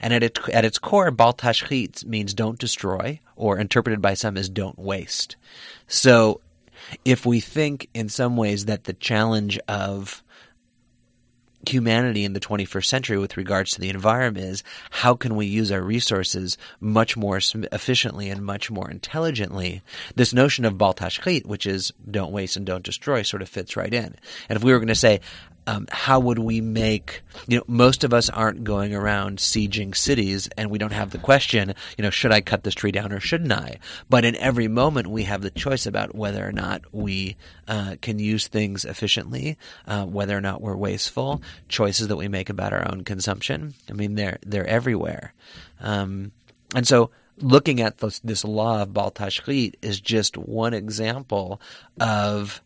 And 0.00 0.12
at, 0.14 0.22
it, 0.22 0.38
at 0.50 0.64
its 0.64 0.78
core, 0.78 1.10
Bal 1.10 1.34
Tashchit 1.34 2.04
means 2.06 2.32
don't 2.32 2.58
destroy, 2.58 3.20
or 3.36 3.58
interpreted 3.58 4.00
by 4.00 4.14
some 4.14 4.36
as 4.36 4.48
don't 4.48 4.78
waste. 4.78 5.36
So 5.88 6.40
if 7.04 7.26
we 7.26 7.40
think 7.40 7.88
in 7.94 8.08
some 8.08 8.36
ways 8.36 8.66
that 8.66 8.84
the 8.84 8.92
challenge 8.92 9.58
of 9.68 10.22
humanity 11.68 12.24
in 12.24 12.32
the 12.32 12.40
21st 12.40 12.84
century 12.86 13.18
with 13.18 13.36
regards 13.36 13.72
to 13.72 13.80
the 13.80 13.90
environment 13.90 14.46
is 14.46 14.62
how 14.90 15.14
can 15.14 15.36
we 15.36 15.46
use 15.46 15.70
our 15.70 15.82
resources 15.82 16.56
much 16.80 17.16
more 17.16 17.38
efficiently 17.38 18.30
and 18.30 18.44
much 18.44 18.70
more 18.70 18.90
intelligently? 18.90 19.82
This 20.14 20.32
notion 20.32 20.64
of 20.64 20.78
Bal 20.78 20.94
Tashchit, 20.94 21.46
which 21.46 21.66
is 21.66 21.92
don't 22.10 22.32
waste 22.32 22.56
and 22.56 22.66
don't 22.66 22.84
destroy, 22.84 23.22
sort 23.22 23.42
of 23.42 23.48
fits 23.48 23.76
right 23.76 23.92
in. 23.92 24.14
And 24.48 24.56
if 24.56 24.64
we 24.64 24.72
were 24.72 24.78
going 24.78 24.88
to 24.88 24.94
say, 24.94 25.20
um, 25.66 25.86
how 25.90 26.20
would 26.20 26.38
we 26.38 26.60
make 26.60 27.22
you 27.48 27.58
know 27.58 27.64
most 27.66 28.04
of 28.04 28.12
us 28.12 28.28
aren't 28.28 28.64
going 28.64 28.94
around 28.94 29.38
sieging 29.38 29.96
cities 29.96 30.48
and 30.56 30.70
we 30.70 30.78
don't 30.78 30.92
have 30.92 31.10
the 31.10 31.18
question 31.18 31.74
you 31.96 32.02
know 32.02 32.10
should 32.10 32.32
i 32.32 32.40
cut 32.40 32.64
this 32.64 32.74
tree 32.74 32.92
down 32.92 33.12
or 33.12 33.20
shouldn't 33.20 33.52
i? 33.52 33.78
But 34.08 34.24
in 34.24 34.36
every 34.36 34.68
moment 34.68 35.06
we 35.06 35.24
have 35.24 35.42
the 35.42 35.50
choice 35.50 35.86
about 35.86 36.14
whether 36.14 36.46
or 36.46 36.52
not 36.52 36.82
we 36.92 37.36
uh, 37.66 37.96
can 38.00 38.18
use 38.18 38.48
things 38.48 38.84
efficiently 38.84 39.56
uh, 39.86 40.04
whether 40.04 40.36
or 40.36 40.40
not 40.40 40.60
we're 40.60 40.76
wasteful 40.76 41.42
choices 41.68 42.08
that 42.08 42.16
we 42.16 42.28
make 42.28 42.50
about 42.50 42.72
our 42.72 42.90
own 42.90 43.04
consumption. 43.04 43.74
I 43.88 43.92
mean 43.94 44.14
they're 44.14 44.38
they're 44.44 44.66
everywhere. 44.66 45.34
Um, 45.80 46.32
and 46.74 46.86
so 46.86 47.10
looking 47.38 47.80
at 47.80 47.98
this, 47.98 48.20
this 48.20 48.44
law 48.44 48.82
of 48.82 48.92
Bal 48.92 49.10
Tashchit 49.10 49.74
is 49.82 50.00
just 50.00 50.36
one 50.36 50.74
example 50.74 51.60
of 52.00 52.62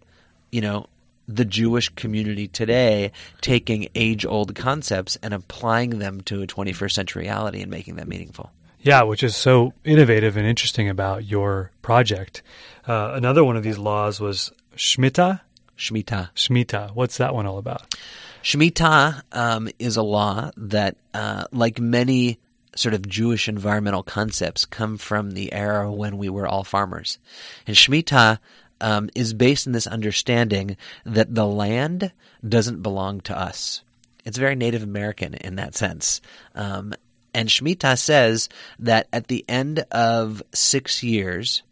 you 0.50 0.60
know, 0.60 0.86
the 1.28 1.44
Jewish 1.44 1.90
community 1.90 2.48
today 2.48 3.12
taking 3.40 3.88
age 3.94 4.24
old 4.24 4.54
concepts 4.54 5.16
and 5.22 5.34
applying 5.34 5.98
them 5.98 6.22
to 6.22 6.42
a 6.42 6.46
21st 6.46 6.92
century 6.92 7.22
reality 7.24 7.60
and 7.60 7.70
making 7.70 7.96
them 7.96 8.08
meaningful. 8.08 8.50
Yeah, 8.80 9.02
which 9.02 9.22
is 9.22 9.36
so 9.36 9.74
innovative 9.84 10.36
and 10.36 10.46
interesting 10.46 10.88
about 10.88 11.24
your 11.24 11.70
project. 11.82 12.42
Uh, 12.86 13.12
another 13.14 13.44
one 13.44 13.56
of 13.56 13.62
these 13.62 13.76
laws 13.76 14.20
was 14.20 14.52
Shemitah. 14.76 15.40
Shemitah. 15.76 16.30
Shemitah. 16.34 16.94
What's 16.94 17.18
that 17.18 17.34
one 17.34 17.46
all 17.46 17.58
about? 17.58 17.94
Shemitah 18.42 19.22
um, 19.32 19.68
is 19.78 19.96
a 19.96 20.02
law 20.02 20.50
that, 20.56 20.96
uh, 21.12 21.44
like 21.52 21.78
many 21.80 22.38
sort 22.76 22.94
of 22.94 23.06
Jewish 23.08 23.48
environmental 23.48 24.04
concepts, 24.04 24.64
come 24.64 24.96
from 24.96 25.32
the 25.32 25.52
era 25.52 25.90
when 25.90 26.16
we 26.16 26.28
were 26.28 26.46
all 26.46 26.64
farmers. 26.64 27.18
And 27.66 27.76
Shemitah 27.76 28.38
um, 28.80 29.10
is 29.14 29.34
based 29.34 29.66
in 29.66 29.72
this 29.72 29.86
understanding 29.86 30.76
that 31.04 31.34
the 31.34 31.46
land 31.46 32.12
doesn't 32.46 32.82
belong 32.82 33.20
to 33.22 33.38
us. 33.38 33.82
It's 34.24 34.38
very 34.38 34.54
Native 34.54 34.82
American 34.82 35.34
in 35.34 35.56
that 35.56 35.74
sense. 35.74 36.20
Um, 36.54 36.94
and 37.34 37.48
Shemitah 37.48 37.98
says 37.98 38.48
that 38.78 39.06
at 39.12 39.28
the 39.28 39.44
end 39.48 39.80
of 39.90 40.42
six 40.52 41.02
years, 41.02 41.62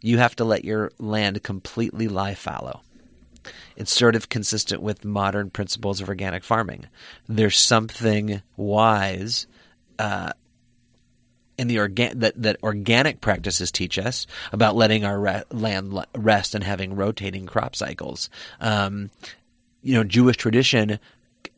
you 0.00 0.18
have 0.18 0.36
to 0.36 0.44
let 0.44 0.64
your 0.64 0.92
land 0.98 1.42
completely 1.42 2.08
lie 2.08 2.34
fallow. 2.34 2.82
It's 3.76 3.92
sort 3.92 4.16
of 4.16 4.28
consistent 4.28 4.82
with 4.82 5.04
modern 5.04 5.50
principles 5.50 6.00
of 6.00 6.08
organic 6.08 6.44
farming. 6.44 6.86
There's 7.28 7.58
something 7.58 8.42
wise 8.56 9.46
uh, 9.98 10.32
in 11.56 11.68
the 11.68 11.78
organ- 11.78 12.18
that, 12.18 12.40
that 12.42 12.62
organic 12.62 13.20
practices 13.20 13.70
teach 13.70 13.98
us 13.98 14.26
about 14.52 14.76
letting 14.76 15.04
our 15.04 15.18
re- 15.18 15.42
land 15.50 16.04
rest 16.14 16.54
and 16.54 16.64
having 16.64 16.96
rotating 16.96 17.46
crop 17.46 17.76
cycles. 17.76 18.28
Um, 18.60 19.10
you 19.82 19.94
know, 19.94 20.04
Jewish 20.04 20.36
tradition 20.36 20.98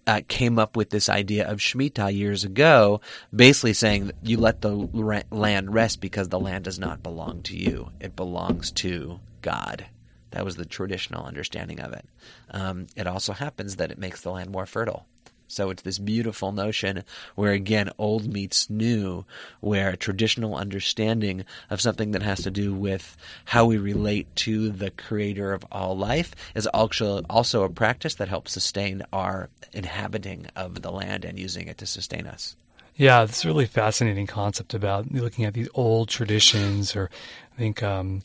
uh, 0.07 0.21
came 0.29 0.59
up 0.59 0.77
with 0.77 0.91
this 0.91 1.09
idea 1.09 1.49
of 1.49 1.59
Shemitah 1.59 2.15
years 2.15 2.45
ago, 2.45 3.01
basically 3.35 3.73
saying 3.73 4.07
that 4.07 4.17
you 4.23 4.39
let 4.39 4.61
the 4.61 4.89
re- 4.93 5.25
land 5.31 5.73
rest 5.73 6.01
because 6.01 6.29
the 6.29 6.41
land 6.41 6.65
does 6.65 6.79
not 6.79 7.03
belong 7.03 7.43
to 7.43 7.57
you; 7.57 7.91
it 8.01 8.15
belongs 8.15 8.71
to 8.73 9.21
God. 9.43 9.87
That 10.31 10.45
was 10.45 10.57
the 10.57 10.65
traditional 10.65 11.25
understanding 11.25 11.81
of 11.81 11.93
it. 11.93 12.05
Um, 12.51 12.87
it 12.97 13.07
also 13.07 13.33
happens 13.33 13.77
that 13.77 13.91
it 13.91 13.99
makes 13.99 14.21
the 14.21 14.31
land 14.31 14.51
more 14.51 14.67
fertile. 14.67 15.07
So 15.49 15.71
it's 15.71 15.83
this 15.83 15.99
beautiful 15.99 16.53
notion 16.53 17.05
where 17.35 17.53
again 17.53 17.91
old 17.99 18.33
meets 18.33 18.69
new, 18.69 19.25
where 19.61 19.91
a 19.91 19.97
traditional 19.97 20.57
understanding 20.57 21.45
of 21.71 21.81
something 21.81 22.13
that 22.13 22.23
has 22.23 22.43
to 22.43 22.51
do 22.51 22.75
with 22.75 23.17
how 23.47 23.67
we 23.67 23.79
relate 23.79 24.35
to 24.37 24.71
the 24.71 24.91
creator 24.91 25.53
of 25.53 25.65
all 25.71 25.97
life 25.97 26.35
is 26.55 26.67
also 26.67 27.63
a 27.63 27.69
practice 27.69 28.15
that 28.17 28.29
helps 28.29 28.53
sustain 28.53 29.03
our 29.13 29.49
inhabiting 29.73 30.47
of 30.57 30.83
the 30.83 30.91
land 30.91 31.25
and 31.25 31.39
using 31.39 31.69
it 31.69 31.79
to 31.79 31.87
sustain 31.87 32.27
us. 32.27 32.57
Yeah, 32.97 33.25
it's 33.25 33.45
a 33.45 33.49
really 33.49 33.67
fascinating 33.67 34.27
concept 34.27 34.73
about 34.73 35.13
looking 35.13 35.45
at 35.45 35.53
these 35.53 35.69
old 35.75 36.09
traditions, 36.09 36.97
or 36.97 37.11
I 37.55 37.59
think 37.59 37.83
um, 37.83 38.23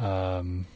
um, 0.00 0.66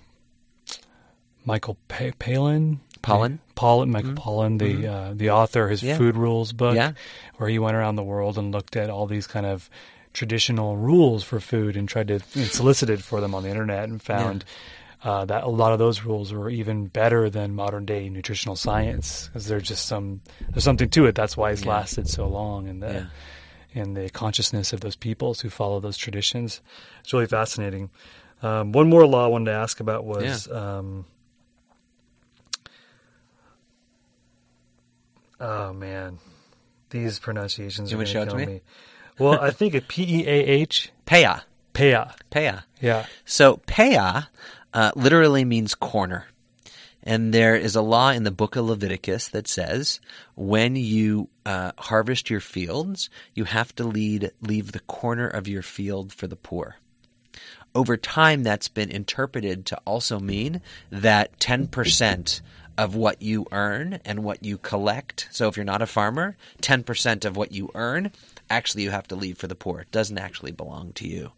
Michael 1.44 1.76
Palin 1.88 2.80
Pollan. 3.02 3.38
Pollan, 3.56 3.88
Michael 3.88 4.10
mm-hmm. 4.10 4.18
Pollan, 4.18 4.58
the 4.58 4.74
mm-hmm. 4.74 5.10
uh, 5.10 5.14
the 5.14 5.30
author, 5.30 5.68
his 5.68 5.82
yeah. 5.82 5.98
food 5.98 6.16
rules 6.16 6.52
book, 6.52 6.74
yeah. 6.74 6.92
where 7.36 7.48
he 7.48 7.58
went 7.58 7.76
around 7.76 7.96
the 7.96 8.02
world 8.02 8.38
and 8.38 8.52
looked 8.52 8.76
at 8.76 8.90
all 8.90 9.06
these 9.06 9.26
kind 9.26 9.44
of 9.44 9.68
traditional 10.12 10.76
rules 10.76 11.24
for 11.24 11.40
food 11.40 11.76
and 11.76 11.88
tried 11.88 12.08
to 12.08 12.14
and 12.34 12.46
solicited 12.46 13.02
for 13.02 13.20
them 13.20 13.34
on 13.34 13.42
the 13.42 13.48
internet 13.48 13.84
and 13.88 14.02
found 14.02 14.44
yeah. 15.04 15.10
uh, 15.10 15.24
that 15.24 15.42
a 15.42 15.48
lot 15.48 15.72
of 15.72 15.78
those 15.78 16.04
rules 16.04 16.32
were 16.32 16.50
even 16.50 16.86
better 16.86 17.30
than 17.30 17.54
modern 17.54 17.84
day 17.84 18.08
nutritional 18.08 18.54
science 18.56 19.28
because 19.28 19.46
there's 19.46 19.66
just 19.66 19.86
some 19.86 20.20
there's 20.50 20.64
something 20.64 20.90
to 20.90 21.06
it. 21.06 21.14
That's 21.14 21.36
why 21.36 21.50
it's 21.50 21.64
lasted 21.64 22.08
so 22.08 22.28
long 22.28 22.68
and 22.68 22.82
the 22.82 23.08
in 23.74 23.94
the 23.94 24.10
consciousness 24.10 24.72
of 24.72 24.80
those 24.80 24.96
peoples 24.96 25.40
who 25.40 25.50
follow 25.50 25.80
those 25.80 25.96
traditions. 25.96 26.60
It's 27.00 27.12
really 27.12 27.26
fascinating. 27.26 27.90
Um, 28.42 28.72
one 28.72 28.88
more 28.88 29.06
law 29.06 29.24
I 29.24 29.28
wanted 29.28 29.46
to 29.46 29.56
ask 29.56 29.80
about 29.80 30.04
was. 30.04 30.50
Um, 30.50 31.06
Oh 35.42 35.72
man, 35.72 36.18
these 36.90 37.18
pronunciations 37.18 37.90
you 37.90 37.98
are 37.98 38.04
going 38.04 38.14
to 38.14 38.26
kill 38.26 38.36
me? 38.36 38.46
me. 38.46 38.60
Well, 39.18 39.40
I 39.40 39.50
think 39.50 39.74
it 39.74 39.88
P 39.88 40.20
E 40.20 40.26
A 40.26 40.32
H. 40.32 40.92
Peah. 41.04 41.42
Peah. 41.74 42.14
Peah. 42.30 42.62
Yeah. 42.80 43.06
So 43.24 43.56
peah 43.66 44.28
uh, 44.72 44.92
literally 44.94 45.44
means 45.44 45.74
corner. 45.74 46.26
And 47.02 47.34
there 47.34 47.56
is 47.56 47.74
a 47.74 47.82
law 47.82 48.10
in 48.10 48.22
the 48.22 48.30
book 48.30 48.54
of 48.54 48.66
Leviticus 48.66 49.26
that 49.28 49.48
says 49.48 49.98
when 50.36 50.76
you 50.76 51.28
uh, 51.44 51.72
harvest 51.76 52.30
your 52.30 52.38
fields, 52.38 53.10
you 53.34 53.42
have 53.44 53.74
to 53.74 53.84
lead, 53.84 54.30
leave 54.40 54.70
the 54.70 54.80
corner 54.80 55.26
of 55.26 55.48
your 55.48 55.62
field 55.62 56.12
for 56.12 56.28
the 56.28 56.36
poor. 56.36 56.76
Over 57.74 57.96
time, 57.96 58.44
that's 58.44 58.68
been 58.68 58.90
interpreted 58.90 59.66
to 59.66 59.78
also 59.84 60.20
mean 60.20 60.60
that 60.90 61.38
10% 61.40 62.40
of 62.76 62.94
what 62.94 63.22
you 63.22 63.46
earn 63.52 64.00
and 64.04 64.24
what 64.24 64.44
you 64.44 64.58
collect. 64.58 65.28
So 65.30 65.48
if 65.48 65.56
you're 65.56 65.64
not 65.64 65.82
a 65.82 65.86
farmer, 65.86 66.36
10% 66.62 67.24
of 67.24 67.36
what 67.36 67.52
you 67.52 67.70
earn, 67.74 68.12
actually 68.48 68.84
you 68.84 68.90
have 68.90 69.08
to 69.08 69.16
leave 69.16 69.38
for 69.38 69.46
the 69.46 69.54
poor. 69.54 69.80
It 69.80 69.90
doesn't 69.90 70.18
actually 70.18 70.52
belong 70.52 70.92
to 70.94 71.08
you. 71.08 71.32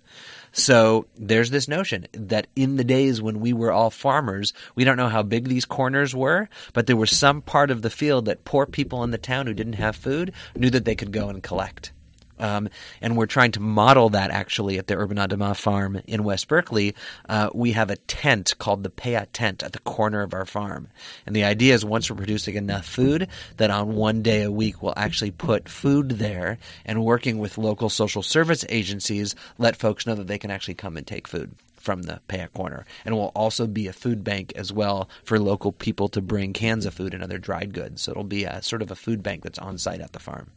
So 0.53 1.07
there's 1.17 1.51
this 1.51 1.67
notion 1.67 2.07
that 2.13 2.47
in 2.55 2.77
the 2.77 2.85
days 2.85 3.21
when 3.21 3.41
we 3.41 3.53
were 3.53 3.73
all 3.73 3.91
farmers, 3.91 4.53
we 4.77 4.85
don't 4.85 4.97
know 4.97 5.09
how 5.09 5.23
big 5.23 5.49
these 5.49 5.65
corners 5.65 6.15
were, 6.15 6.49
but 6.73 6.87
there 6.87 6.97
was 6.97 7.11
some 7.11 7.43
part 7.43 7.73
of 7.73 7.83
the 7.83 7.91
field 7.91 8.27
that 8.27 8.45
poor 8.45 8.65
people 8.65 9.03
in 9.03 9.11
the 9.11 9.19
town 9.19 9.47
who 9.47 9.55
didn't 9.55 9.75
have 9.75 9.97
food 9.97 10.33
knew 10.55 10.71
that 10.71 10.85
they 10.85 10.95
could 10.95 11.11
go 11.11 11.29
and 11.29 11.43
collect. 11.43 11.91
Um, 12.39 12.69
and 13.01 13.17
we're 13.17 13.27
trying 13.27 13.53
to 13.53 13.61
model 13.61 14.11
that 14.11 14.31
actually 14.31 14.79
at 14.79 14.87
the 14.87 14.97
Urban 14.97 15.19
Adamah 15.19 15.57
farm 15.57 16.01
in 16.07 16.25
West 16.25 16.49
Berkeley. 16.49 16.95
Uh, 17.29 17.51
we 17.55 17.73
have 17.73 17.91
a 17.91 17.97
tent 17.97 18.55
called 18.59 18.83
the 18.83 18.91
Peah 18.91 19.27
tent 19.33 19.63
at 19.63 19.73
the 19.73 19.79
corner 19.81 20.23
of 20.23 20.35
our 20.35 20.45
farm. 20.45 20.89
And 21.27 21.35
the 21.35 21.45
idea 21.45 21.75
is 21.75 21.85
once 21.85 22.11
we're 22.11 22.17
producing 22.17 22.57
enough 22.57 22.87
food 22.87 23.29
that 23.57 23.71
on 23.71 23.95
one 23.95 24.23
day 24.23 24.43
a 24.43 24.51
week 24.51 24.83
we'll 24.83 24.95
actually 24.97 25.31
put 25.31 25.69
food 25.69 26.11
there 26.11 26.59
and 26.85 27.05
working 27.05 27.39
with 27.39 27.59
local 27.59 27.89
social 27.89 28.23
service 28.23 28.65
agencies 28.69 29.35
let 29.59 29.77
folks 29.77 30.07
know 30.07 30.15
that 30.15 30.27
they 30.27 30.39
can 30.39 30.51
actually 30.51 30.75
come 30.75 30.97
and 30.97 31.07
take 31.07 31.29
food 31.29 31.55
from 31.77 32.03
the 32.03 32.21
Peah 32.29 32.53
Corner. 32.53 32.87
And 33.05 33.15
will 33.15 33.33
also 33.35 33.67
be 33.67 33.87
a 33.87 33.93
food 33.93 34.25
bank 34.25 34.53
as 34.57 34.73
well 34.73 35.09
for 35.23 35.39
local 35.39 35.71
people 35.71 36.09
to 36.09 36.23
bring 36.23 36.53
cans 36.53 36.87
of 36.87 36.95
food 36.95 37.15
and 37.15 37.23
other 37.23 37.39
dried 37.39 37.75
goods. 37.75 38.03
So 38.03 38.13
it'll 38.13 38.25
be 38.25 38.45
a 38.45 38.63
sort 38.63 38.83
of 38.83 38.91
a 38.91 38.97
food 38.97 39.23
bank 39.23 39.43
that's 39.43 39.59
on 39.59 39.79
site 39.79 40.01
at 40.01 40.13
the 40.13 40.19
farm. 40.19 40.51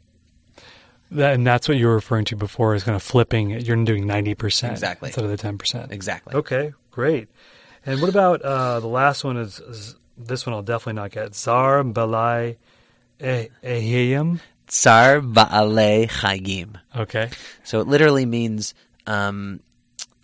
That, 1.11 1.33
and 1.33 1.47
that's 1.47 1.67
what 1.67 1.77
you 1.77 1.87
were 1.87 1.95
referring 1.95 2.25
to 2.25 2.35
before 2.35 2.75
is 2.75 2.83
kind 2.83 2.95
of 2.95 3.03
flipping. 3.03 3.51
You're 3.51 3.83
doing 3.83 4.05
90% 4.05 4.71
exactly. 4.71 5.09
instead 5.09 5.23
of 5.23 5.31
the 5.31 5.37
10%. 5.37 5.91
Exactly. 5.91 6.35
Okay, 6.35 6.73
great. 6.91 7.29
And 7.85 8.01
what 8.01 8.09
about 8.09 8.41
uh, 8.41 8.79
the 8.79 8.87
last 8.87 9.23
one 9.23 9.37
is, 9.37 9.59
is, 9.59 9.95
this 10.17 10.45
one 10.45 10.53
I'll 10.53 10.63
definitely 10.63 11.01
not 11.01 11.11
get. 11.11 11.35
Zar 11.35 11.83
Balai 11.83 12.57
Ehiyim? 13.19 14.39
Tsar 14.67 15.21
Ba'ale 15.21 16.09
Chayim. 16.09 16.75
Okay. 16.95 17.29
So 17.63 17.79
it 17.79 17.87
literally 17.87 18.25
means 18.25 18.73
um, 19.05 19.61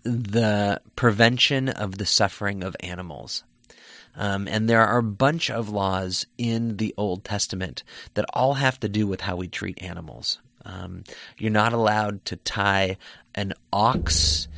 the 0.02 0.80
prevention 0.96 1.68
of 1.68 1.96
the 1.96 2.06
suffering 2.06 2.62
of 2.62 2.76
animals. 2.80 3.44
Um, 4.16 4.46
and 4.46 4.68
there 4.68 4.84
are 4.86 4.98
a 4.98 5.02
bunch 5.02 5.50
of 5.50 5.68
laws 5.68 6.26
in 6.38 6.76
the 6.76 6.94
Old 6.96 7.24
Testament 7.24 7.82
that 8.14 8.26
all 8.32 8.54
have 8.54 8.78
to 8.80 8.88
do 8.88 9.06
with 9.06 9.22
how 9.22 9.36
we 9.36 9.48
treat 9.48 9.82
animals. 9.82 10.38
Um, 10.64 11.04
you're 11.38 11.50
not 11.50 11.72
allowed 11.72 12.24
to 12.26 12.36
tie 12.36 12.96
an 13.34 13.54
ox 13.72 14.48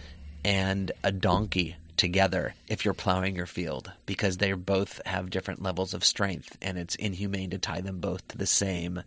and 0.45 0.93
a 1.03 1.11
donkey 1.11 1.77
together 1.97 2.55
if 2.69 2.85
you're 2.85 2.95
plowing 2.95 3.35
your 3.35 3.47
field 3.47 3.91
because 4.05 4.37
they 4.37 4.53
both 4.53 5.01
have 5.07 5.31
different 5.31 5.63
levels 5.63 5.95
of 5.95 6.05
strength 6.05 6.57
and 6.61 6.79
it's 6.79 6.95
inhumane 6.95 7.51
to 7.51 7.59
tie 7.59 7.81
them 7.81 7.99
both 8.01 8.27
to 8.29 8.39
the 8.39 8.47
same 8.47 9.03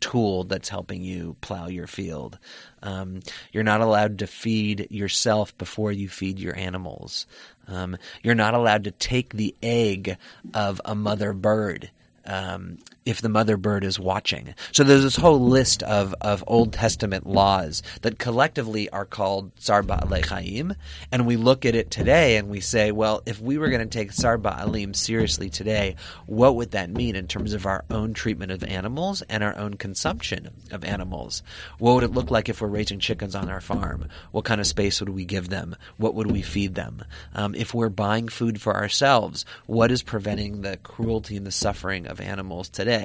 tool 0.00 0.44
that's 0.44 0.68
helping 0.68 1.02
you 1.02 1.36
plow 1.40 1.68
your 1.68 1.86
field. 1.86 2.38
Um, 2.82 3.20
you're 3.52 3.64
not 3.64 3.80
allowed 3.80 4.18
to 4.18 4.26
feed 4.26 4.88
yourself 4.90 5.56
before 5.56 5.90
you 5.90 6.08
feed 6.08 6.38
your 6.38 6.56
animals. 6.56 7.26
Um, 7.66 7.96
you're 8.22 8.34
not 8.34 8.54
allowed 8.54 8.84
to 8.84 8.90
take 8.90 9.32
the 9.32 9.54
egg 9.62 10.18
of 10.54 10.80
a 10.84 10.94
mother 10.94 11.32
bird 11.32 11.90
um, 12.26 12.78
if 13.06 13.22
the 13.22 13.28
mother 13.28 13.56
bird 13.56 13.84
is 13.84 13.98
watching. 13.98 14.54
So 14.72 14.82
there's 14.84 15.04
this 15.04 15.16
whole 15.16 15.40
list 15.40 15.82
of, 15.84 16.14
of 16.20 16.44
Old 16.46 16.72
Testament 16.72 17.26
laws 17.26 17.82
that 18.02 18.18
collectively 18.18 18.90
are 18.90 19.04
called 19.04 19.52
Tsar 19.56 19.82
Ba'alei 19.82 20.76
and 21.12 21.26
we 21.26 21.36
look 21.36 21.64
at 21.64 21.76
it 21.76 21.90
today 21.90 22.36
and 22.36 22.48
we 22.48 22.60
say, 22.60 22.90
well, 22.90 23.22
if 23.26 23.40
we 23.40 23.58
were 23.58 23.68
going 23.68 23.88
to 23.88 23.98
take 23.98 24.12
Tsar 24.12 24.38
Ba'alim 24.38 24.94
seriously 24.94 25.48
today, 25.48 25.94
what 26.26 26.56
would 26.56 26.72
that 26.72 26.90
mean 26.90 27.14
in 27.14 27.28
terms 27.28 27.52
of 27.52 27.64
our 27.64 27.84
own 27.90 28.12
treatment 28.12 28.50
of 28.50 28.64
animals 28.64 29.22
and 29.22 29.44
our 29.44 29.56
own 29.56 29.74
consumption 29.74 30.50
of 30.72 30.84
animals? 30.84 31.44
What 31.78 31.94
would 31.94 32.04
it 32.04 32.12
look 32.12 32.30
like 32.30 32.48
if 32.48 32.60
we're 32.60 32.68
raising 32.68 32.98
chickens 32.98 33.36
on 33.36 33.48
our 33.48 33.60
farm? 33.60 34.08
What 34.32 34.44
kind 34.44 34.60
of 34.60 34.66
space 34.66 34.98
would 35.00 35.10
we 35.10 35.24
give 35.24 35.48
them? 35.48 35.76
What 35.96 36.14
would 36.14 36.30
we 36.30 36.42
feed 36.42 36.74
them? 36.74 37.04
Um, 37.34 37.54
if 37.54 37.72
we're 37.72 37.88
buying 37.88 38.28
food 38.28 38.60
for 38.60 38.74
ourselves, 38.74 39.44
what 39.66 39.92
is 39.92 40.02
preventing 40.02 40.62
the 40.62 40.76
cruelty 40.78 41.36
and 41.36 41.46
the 41.46 41.52
suffering 41.52 42.06
of 42.08 42.20
animals 42.20 42.68
today? 42.68 42.95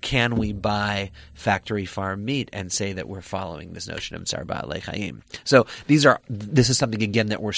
Can 0.00 0.36
we 0.36 0.52
buy 0.52 1.10
factory 1.34 1.84
farm 1.84 2.24
meat 2.24 2.50
and 2.52 2.72
say 2.72 2.92
that 2.92 3.08
we're 3.08 3.20
following 3.20 3.72
this 3.72 3.88
notion 3.88 4.16
of 4.16 4.26
Tsar 4.26 4.44
Ba'alei 4.44 5.20
So 5.44 5.66
these 5.86 6.06
are 6.06 6.20
this 6.28 6.70
is 6.70 6.78
something 6.78 7.02
again 7.02 7.28
that 7.28 7.42
we're 7.42 7.52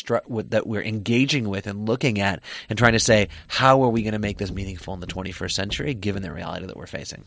that 0.51 0.67
we're 0.67 0.83
engaging 0.83 1.49
with 1.49 1.67
and 1.67 1.89
looking 1.89 2.21
at 2.21 2.41
and 2.69 2.79
trying 2.79 2.93
to 2.93 3.01
say 3.01 3.29
how 3.49 3.83
are 3.83 3.89
we 3.89 4.03
going 4.03 4.13
to 4.13 4.19
make 4.19 4.39
this 4.39 4.51
meaningful 4.51 4.95
in 4.95 5.01
the 5.01 5.07
21st 5.07 5.53
century 5.53 5.95
given 5.95 6.23
the 6.23 6.33
reality 6.33 6.67
that 6.67 6.77
we're 6.77 6.87
facing. 6.87 7.25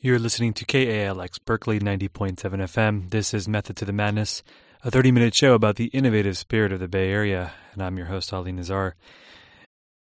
You're 0.00 0.18
listening 0.18 0.52
to 0.54 0.64
KALX 0.64 1.38
Berkeley 1.44 1.80
90.7 1.80 2.36
FM. 2.36 3.10
This 3.10 3.32
is 3.32 3.48
Method 3.48 3.76
to 3.78 3.84
the 3.84 3.92
Madness, 3.92 4.42
a 4.84 4.90
30 4.90 5.10
minute 5.10 5.34
show 5.34 5.54
about 5.54 5.76
the 5.76 5.86
innovative 5.86 6.36
spirit 6.38 6.70
of 6.72 6.80
the 6.80 6.86
Bay 6.86 7.10
Area. 7.10 7.52
And 7.72 7.82
I'm 7.82 7.96
your 7.96 8.06
host, 8.06 8.32
Ali 8.32 8.52
Nazar 8.52 8.94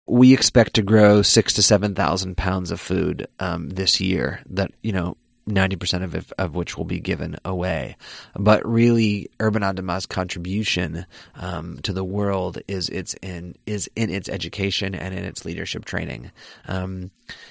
we 0.06 0.32
expect 0.32 0.74
to 0.74 0.82
grow 0.82 1.22
six 1.22 1.54
to 1.54 1.62
seven 1.62 1.94
thousand 1.94 2.36
pounds 2.36 2.70
of 2.70 2.80
food 2.80 3.26
um, 3.38 3.70
this 3.70 4.00
year. 4.00 4.40
That 4.50 4.72
you 4.82 4.92
know. 4.92 5.16
90% 5.48 6.04
of, 6.04 6.32
of 6.38 6.54
which 6.54 6.78
will 6.78 6.84
be 6.84 7.00
given 7.00 7.36
away. 7.44 7.96
But 8.36 8.64
really, 8.64 9.28
Urban 9.40 9.64
Adamah's 9.64 10.06
contribution 10.06 11.04
um, 11.34 11.80
to 11.82 11.92
the 11.92 12.04
world 12.04 12.58
is 12.68 12.88
its 12.88 13.14
in 13.14 13.56
is 13.66 13.90
in 13.96 14.08
its 14.08 14.28
education 14.28 14.94
and 14.94 15.12
in 15.12 15.24
its 15.24 15.44
leadership 15.44 15.84
training. 15.84 16.30
Um, 16.68 17.10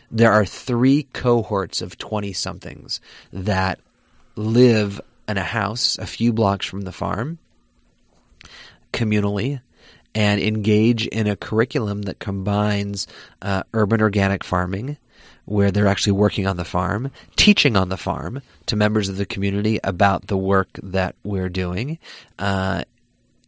there 0.09 0.31
are 0.31 0.45
three 0.45 1.03
cohorts 1.11 1.81
of 1.81 1.97
20 1.97 2.31
somethings 2.31 3.01
that 3.33 3.81
live 4.37 5.01
in 5.27 5.37
a 5.37 5.43
house 5.43 5.97
a 5.97 6.05
few 6.05 6.31
blocks 6.31 6.65
from 6.65 6.81
the 6.81 6.91
farm 6.91 7.39
communally 8.93 9.61
and 10.13 10.41
engage 10.41 11.07
in 11.07 11.27
a 11.27 11.35
curriculum 11.35 12.03
that 12.03 12.19
combines 12.19 13.07
uh, 13.41 13.63
urban 13.73 14.01
organic 14.01 14.43
farming, 14.43 14.97
where 15.45 15.71
they're 15.71 15.87
actually 15.87 16.13
working 16.13 16.45
on 16.45 16.57
the 16.57 16.65
farm, 16.65 17.11
teaching 17.35 17.75
on 17.75 17.89
the 17.89 17.97
farm 17.97 18.41
to 18.65 18.75
members 18.75 19.09
of 19.09 19.17
the 19.17 19.25
community 19.25 19.79
about 19.83 20.27
the 20.27 20.37
work 20.37 20.69
that 20.83 21.15
we're 21.23 21.49
doing, 21.49 21.97
uh, 22.39 22.83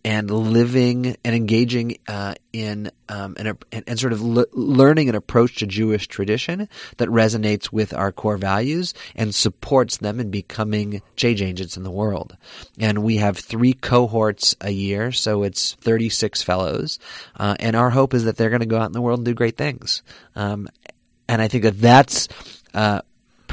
and 0.05 0.29
living 0.29 1.15
and 1.23 1.35
engaging 1.35 1.97
uh, 2.07 2.33
in 2.51 2.91
um, 3.07 3.35
and, 3.37 3.57
and, 3.87 3.99
sort 3.99 4.11
of 4.11 4.21
learning 4.21 5.07
an 5.07 5.15
approach 5.15 5.57
to 5.57 5.67
Jewish 5.67 6.07
tradition 6.07 6.67
that 6.97 7.09
resonates 7.09 7.71
with 7.71 7.93
our 7.93 8.11
core 8.11 8.37
values 8.37 8.93
and 9.15 9.33
supports 9.33 9.97
them 9.97 10.19
in 10.19 10.29
becoming 10.29 11.01
change 11.15 11.41
agents 11.41 11.77
in 11.77 11.83
the 11.83 11.91
world. 11.91 12.35
And 12.79 13.03
we 13.03 13.17
have 13.17 13.37
three 13.37 13.73
cohorts 13.73 14.55
a 14.59 14.71
year, 14.71 15.11
so 15.11 15.43
it's 15.43 15.75
36 15.75 16.41
fellows. 16.41 16.99
Uh, 17.35 17.55
and 17.59 17.75
our 17.75 17.89
hope 17.89 18.13
is 18.13 18.25
that 18.25 18.35
they're 18.35 18.49
going 18.49 18.59
to 18.61 18.65
go 18.65 18.79
out 18.79 18.87
in 18.87 18.93
the 18.93 19.01
world 19.01 19.19
and 19.19 19.25
do 19.25 19.33
great 19.33 19.57
things. 19.57 20.03
Um, 20.35 20.67
and 21.29 21.41
I 21.41 21.47
think 21.47 21.63
that 21.63 21.79
that's 21.79 22.27
uh, 22.73 23.01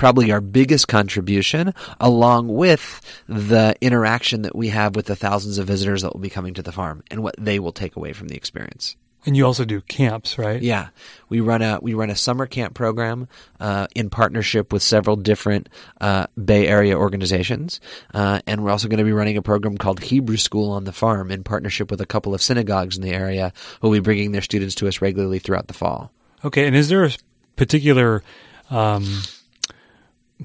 probably 0.01 0.33
our 0.33 0.41
biggest 0.41 0.89
contribution, 0.89 1.75
along 2.01 2.49
with 2.49 3.03
the 3.29 3.77
interaction 3.83 4.41
that 4.41 4.57
we 4.57 4.69
have 4.69 4.97
with 4.97 5.05
the 5.05 5.15
thousands 5.15 5.59
of 5.59 5.67
visitors 5.67 6.01
that 6.01 6.15
will 6.15 6.23
be 6.23 6.31
coming 6.31 6.55
to 6.55 6.63
the 6.63 6.73
farm 6.73 7.05
and 7.11 7.23
what 7.23 7.35
they 7.39 7.59
will 7.59 7.71
take 7.71 7.97
away 7.97 8.15
from 8.15 8.29
the 8.29 8.35
experience. 8.35 8.97
And 9.27 9.37
you 9.37 9.45
also 9.45 9.67
do 9.67 9.83
camps, 9.83 10.39
right? 10.39 10.63
Yeah, 10.63 10.89
we 11.29 11.41
run 11.41 11.61
a 11.61 11.79
we 11.83 11.93
run 11.93 12.09
a 12.09 12.17
summer 12.17 12.47
camp 12.47 12.73
program 12.73 13.29
uh, 13.61 13.89
in 13.95 14.09
partnership 14.09 14.73
with 14.73 14.83
several 14.83 15.17
different 15.17 15.69
uh, 16.01 16.29
Bay 16.43 16.67
Area 16.67 16.97
organizations, 16.97 17.79
uh, 18.15 18.41
and 18.47 18.65
we're 18.65 18.71
also 18.71 18.89
going 18.89 19.01
to 19.01 19.05
be 19.05 19.13
running 19.13 19.37
a 19.37 19.43
program 19.43 19.77
called 19.77 20.01
Hebrew 20.01 20.39
School 20.39 20.71
on 20.71 20.85
the 20.85 20.93
Farm 20.93 21.31
in 21.31 21.45
partnership 21.45 21.91
with 21.91 22.01
a 22.01 22.07
couple 22.07 22.35
of 22.35 22.41
synagogues 22.41 22.97
in 22.97 23.03
the 23.03 23.13
area 23.13 23.53
who 23.83 23.89
will 23.89 23.99
be 23.99 24.01
bringing 24.01 24.33
their 24.33 24.41
students 24.41 24.75
to 24.77 24.89
us 24.89 25.03
regularly 25.03 25.41
throughout 25.41 25.67
the 25.67 25.75
fall. 25.75 26.11
Okay, 26.43 26.67
and 26.67 26.75
is 26.75 26.89
there 26.89 27.05
a 27.05 27.11
particular 27.57 28.23
um, 28.71 29.05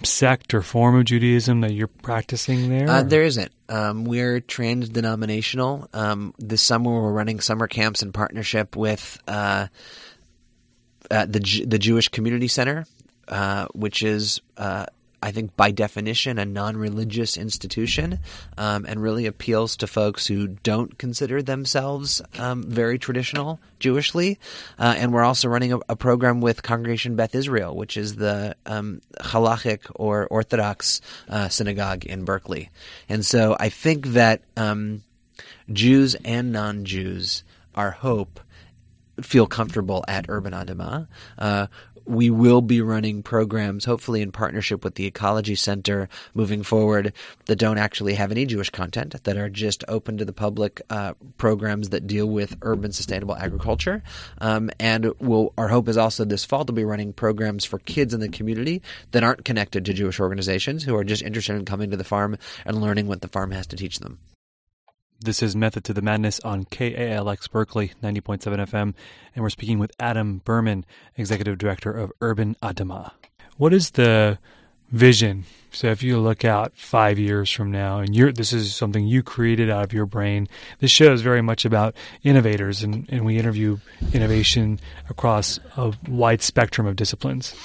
sect 0.04 0.54
or 0.54 0.62
form 0.62 0.96
of 0.96 1.06
Judaism 1.06 1.62
that 1.62 1.72
you're 1.72 1.88
practicing 1.88 2.70
there? 2.70 2.90
Uh, 2.90 3.04
there 3.04 3.24
isn't. 3.24 3.52
Um, 3.70 4.06
we're 4.06 4.40
trans-denominational. 4.40 5.90
Um, 5.94 6.34
this 6.38 6.62
summer, 6.62 6.92
we're 6.92 7.12
running 7.12 7.40
summer 7.40 7.68
camps 7.68 8.04
in 8.04 8.12
partnership 8.12 8.76
with 8.76 9.18
uh, 9.28 9.68
uh, 11.10 11.26
the 11.26 11.66
the 11.66 11.80
Jewish 11.80 12.10
Community 12.10 12.48
Center, 12.48 12.86
uh, 13.28 13.68
which 13.74 14.04
is 14.04 14.42
uh, 14.58 14.86
I 15.26 15.32
think 15.32 15.58
by 15.58 15.72
definition 15.72 16.38
a 16.38 16.46
non-religious 16.46 17.36
institution, 17.36 18.20
um, 18.60 18.86
and 18.88 19.02
really 19.02 19.26
appeals 19.26 19.76
to 19.78 19.88
folks 19.88 20.28
who 20.28 20.48
don't 20.48 21.00
consider 21.00 21.42
themselves 21.42 22.22
um, 22.38 22.62
very 22.62 23.00
traditional 23.00 23.60
Jewishly. 23.80 24.38
Uh, 24.78 24.94
and 24.96 25.12
we're 25.12 25.24
also 25.24 25.48
running 25.50 25.74
a, 25.74 25.80
a, 25.90 25.96
program 25.96 26.42
with 26.42 26.62
Congregation 26.62 27.16
Beth 27.16 27.34
Israel, 27.34 27.76
which 27.76 27.98
is 27.98 28.18
the 28.18 28.56
um, 28.68 29.02
halachic 29.20 29.80
or 29.96 30.28
Orthodox 30.28 31.02
uh, 31.28 31.50
synagogue 31.50 32.06
in 32.06 32.24
Berkeley. 32.24 32.70
And 33.10 33.26
so 33.26 33.58
I 33.60 33.70
think 33.70 34.06
that 34.10 34.44
um, 34.56 35.02
Jews 35.74 36.16
and 36.24 36.52
non-Jews, 36.52 37.44
our 37.74 37.90
hope 37.90 38.40
feel 39.24 39.48
comfortable 39.48 40.06
at 40.08 40.26
Urban 40.30 40.54
Adamah. 40.54 41.08
Uh, 41.36 41.66
we 42.06 42.30
will 42.30 42.62
be 42.62 42.82
running 42.82 43.24
programs, 43.24 43.86
hopefully 43.86 44.22
in 44.22 44.32
partnership 44.32 44.84
with 44.84 44.96
the 44.96 45.06
Ecology 45.06 45.56
Center 45.56 46.10
moving 46.34 46.64
forward, 46.64 47.14
that 47.46 47.58
don't 47.58 47.78
actually 47.78 48.14
have 48.14 48.32
any 48.32 48.46
Jewish 48.46 48.70
content, 48.70 49.24
that 49.24 49.38
are 49.38 49.50
just 49.50 49.84
open 49.88 50.18
to 50.18 50.26
the 50.26 50.34
public 50.34 50.82
uh, 50.90 51.14
programs 51.38 51.90
that 51.90 52.08
deal 52.08 52.28
with 52.28 52.58
urban 52.62 52.92
sustainable 52.92 53.36
agriculture. 53.36 54.04
Um, 54.40 54.70
and 54.80 55.12
we'll, 55.20 55.54
our 55.58 55.68
hope 55.68 55.88
is 55.88 55.98
also 55.98 56.26
this 56.26 56.46
fall 56.46 56.66
to 56.66 56.74
be 56.74 56.86
running 56.86 57.14
programs 57.14 57.66
for 57.66 57.80
kids 57.80 58.14
in 58.14 58.20
the 58.20 58.30
community 58.30 58.82
that 59.12 59.24
aren't 59.24 59.46
connected 59.46 59.86
to 59.86 59.94
Jewish 59.94 60.20
organizations 60.20 60.84
who 60.84 60.96
are 60.96 61.04
just 61.04 61.24
interested 61.24 61.56
in 61.56 61.66
coming 61.66 61.92
to 61.92 61.98
the 61.98 62.04
farm 62.04 62.38
and 62.66 62.82
learning 62.82 63.08
what 63.08 63.22
the 63.22 63.28
farm 63.28 63.52
has 63.52 63.68
to 63.68 63.76
teach 63.76 64.00
them. 64.00 64.20
This 65.22 65.42
is 65.42 65.56
Method 65.56 65.86
to 65.86 65.94
the 65.94 66.02
Madness 66.02 66.42
on 66.42 66.66
KALX 66.66 67.50
Berkeley 67.50 67.94
90.7 68.04 68.42
FM, 68.68 68.94
and 69.34 69.44
we're 69.44 69.50
speaking 69.50 69.80
with 69.80 69.92
Adam 69.98 70.42
Berman, 70.44 70.86
Executive 71.16 71.58
Director 71.58 71.90
of 71.92 72.12
Urban 72.20 72.58
Adamah. 72.62 73.12
What 73.56 73.74
is 73.74 73.92
the 73.92 74.38
vision? 74.92 75.46
So 75.72 75.88
if 75.88 76.04
you 76.04 76.20
look 76.20 76.44
out 76.44 76.74
five 76.76 77.18
years 77.18 77.50
from 77.50 77.72
now, 77.72 78.00
and 78.00 78.14
you're, 78.14 78.34
this 78.34 78.52
is 78.52 78.76
something 78.76 79.08
you 79.08 79.24
created 79.24 79.70
out 79.70 79.86
of 79.86 79.94
your 79.94 80.06
brain, 80.06 80.50
this 80.80 80.92
show 80.92 81.14
is 81.14 81.22
very 81.22 81.42
much 81.42 81.64
about 81.64 81.96
innovators, 82.24 82.84
and, 82.84 83.08
and 83.10 83.26
we 83.26 83.38
interview 83.38 83.78
innovation 84.14 84.82
across 85.10 85.62
a 85.78 85.94
wide 86.10 86.42
spectrum 86.42 86.86
of 86.86 86.98
disciplines. 86.98 87.56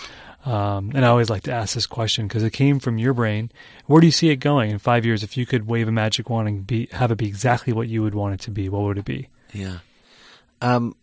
Um, 0.44 0.92
and 0.94 1.04
I 1.04 1.08
always 1.08 1.28
like 1.28 1.42
to 1.44 1.52
ask 1.52 1.74
this 1.74 1.86
question 1.86 2.26
because 2.26 2.42
it 2.42 2.50
came 2.50 2.80
from 2.80 2.98
your 2.98 3.12
brain. 3.12 3.50
Where 3.86 4.00
do 4.00 4.06
you 4.06 4.12
see 4.12 4.30
it 4.30 4.36
going 4.36 4.70
in 4.70 4.78
five 4.78 5.04
years? 5.04 5.22
If 5.22 5.36
you 5.36 5.44
could 5.44 5.66
wave 5.66 5.86
a 5.86 5.92
magic 5.92 6.30
wand 6.30 6.48
and 6.48 6.66
be, 6.66 6.88
have 6.92 7.10
it 7.10 7.16
be 7.16 7.26
exactly 7.26 7.72
what 7.72 7.88
you 7.88 8.02
would 8.02 8.14
want 8.14 8.34
it 8.34 8.40
to 8.40 8.50
be, 8.50 8.68
what 8.68 8.82
would 8.82 8.98
it 8.98 9.04
be? 9.04 9.28
Yeah. 9.52 9.78
Um, 10.62 10.94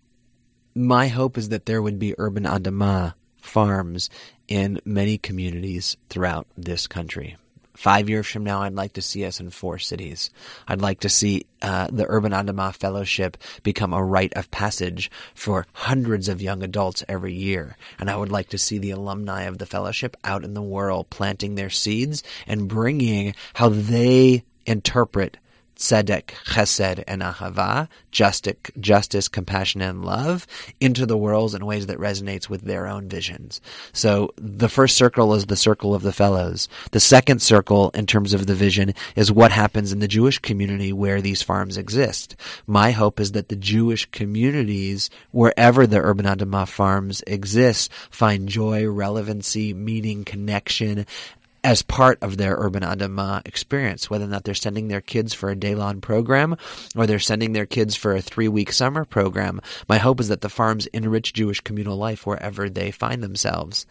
my 0.73 1.07
hope 1.07 1.37
is 1.37 1.49
that 1.49 1.65
there 1.65 1.81
would 1.81 1.99
be 1.99 2.15
urban 2.17 2.43
adamah 2.43 3.13
farms 3.41 4.09
in 4.47 4.79
many 4.85 5.17
communities 5.17 5.97
throughout 6.09 6.47
this 6.57 6.87
country. 6.87 7.35
Five 7.77 8.09
years 8.09 8.25
from 8.25 8.43
now, 8.43 8.63
I'd 8.63 8.73
like 8.73 8.93
to 8.93 9.03
see 9.03 9.23
us 9.23 9.39
in 9.39 9.51
four 9.51 9.77
cities. 9.77 10.31
I'd 10.67 10.81
like 10.81 11.01
to 11.01 11.09
see 11.09 11.45
uh, 11.61 11.85
the 11.91 12.07
Urban 12.09 12.31
Adamah 12.31 12.75
Fellowship 12.75 13.37
become 13.61 13.93
a 13.93 14.03
rite 14.03 14.33
of 14.33 14.49
passage 14.49 15.11
for 15.35 15.67
hundreds 15.73 16.27
of 16.27 16.41
young 16.41 16.63
adults 16.63 17.03
every 17.07 17.35
year. 17.35 17.77
And 17.99 18.09
I 18.09 18.17
would 18.17 18.31
like 18.31 18.49
to 18.49 18.57
see 18.57 18.79
the 18.79 18.89
alumni 18.89 19.43
of 19.43 19.59
the 19.59 19.67
fellowship 19.67 20.17
out 20.23 20.43
in 20.43 20.55
the 20.55 20.61
world 20.63 21.11
planting 21.11 21.53
their 21.53 21.69
seeds 21.69 22.23
and 22.47 22.67
bringing 22.67 23.35
how 23.53 23.69
they 23.69 24.43
interpret 24.65 25.37
tzedek, 25.77 26.31
chesed, 26.45 27.03
and 27.07 27.21
ahava, 27.21 27.87
justice, 28.11 28.55
justice, 28.79 29.27
compassion, 29.27 29.81
and 29.81 30.03
love 30.03 30.47
into 30.79 31.05
the 31.05 31.17
worlds 31.17 31.53
in 31.53 31.65
ways 31.65 31.87
that 31.87 31.97
resonates 31.99 32.49
with 32.49 32.61
their 32.61 32.87
own 32.87 33.07
visions. 33.07 33.61
So 33.93 34.33
the 34.37 34.69
first 34.69 34.97
circle 34.97 35.33
is 35.33 35.45
the 35.45 35.55
circle 35.55 35.93
of 35.93 36.01
the 36.01 36.13
fellows. 36.13 36.67
The 36.91 36.99
second 36.99 37.41
circle, 37.41 37.91
in 37.91 38.05
terms 38.05 38.33
of 38.33 38.47
the 38.47 38.55
vision, 38.55 38.93
is 39.15 39.31
what 39.31 39.51
happens 39.51 39.91
in 39.91 39.99
the 39.99 40.07
Jewish 40.07 40.39
community 40.39 40.91
where 40.91 41.21
these 41.21 41.41
farms 41.41 41.77
exist. 41.77 42.35
My 42.65 42.91
hope 42.91 43.19
is 43.19 43.33
that 43.33 43.49
the 43.49 43.55
Jewish 43.55 44.05
communities, 44.07 45.09
wherever 45.31 45.85
the 45.85 46.01
Urban 46.01 46.25
Adamah 46.25 46.67
farms 46.67 47.23
exist, 47.27 47.91
find 48.09 48.49
joy, 48.49 48.87
relevancy, 48.87 49.73
meaning, 49.73 50.25
connection, 50.25 51.05
as 51.67 51.81
part 51.81 52.17
of 52.23 52.37
their 52.37 52.55
urban 52.55 52.81
adamah 52.81 53.45
experience, 53.45 54.09
whether 54.09 54.23
or 54.23 54.29
not 54.29 54.45
they're 54.45 54.55
sending 54.55 54.87
their 54.87 55.01
kids 55.01 55.33
for 55.33 55.49
a 55.49 55.55
day 55.55 55.75
long 55.75 55.99
program 55.99 56.55
or 56.95 57.05
they're 57.05 57.19
sending 57.19 57.51
their 57.51 57.65
kids 57.65 57.93
for 57.93 58.15
a 58.15 58.21
three 58.21 58.47
week 58.47 58.71
summer 58.71 59.03
program. 59.03 59.59
My 59.89 59.97
hope 59.97 60.21
is 60.21 60.29
that 60.29 60.39
the 60.39 60.47
farms 60.47 60.85
enrich 60.87 61.33
Jewish 61.33 61.59
communal 61.59 61.97
life 61.97 62.25
wherever 62.25 62.69
they 62.69 62.89
find 62.91 63.21
themselves. 63.21 63.85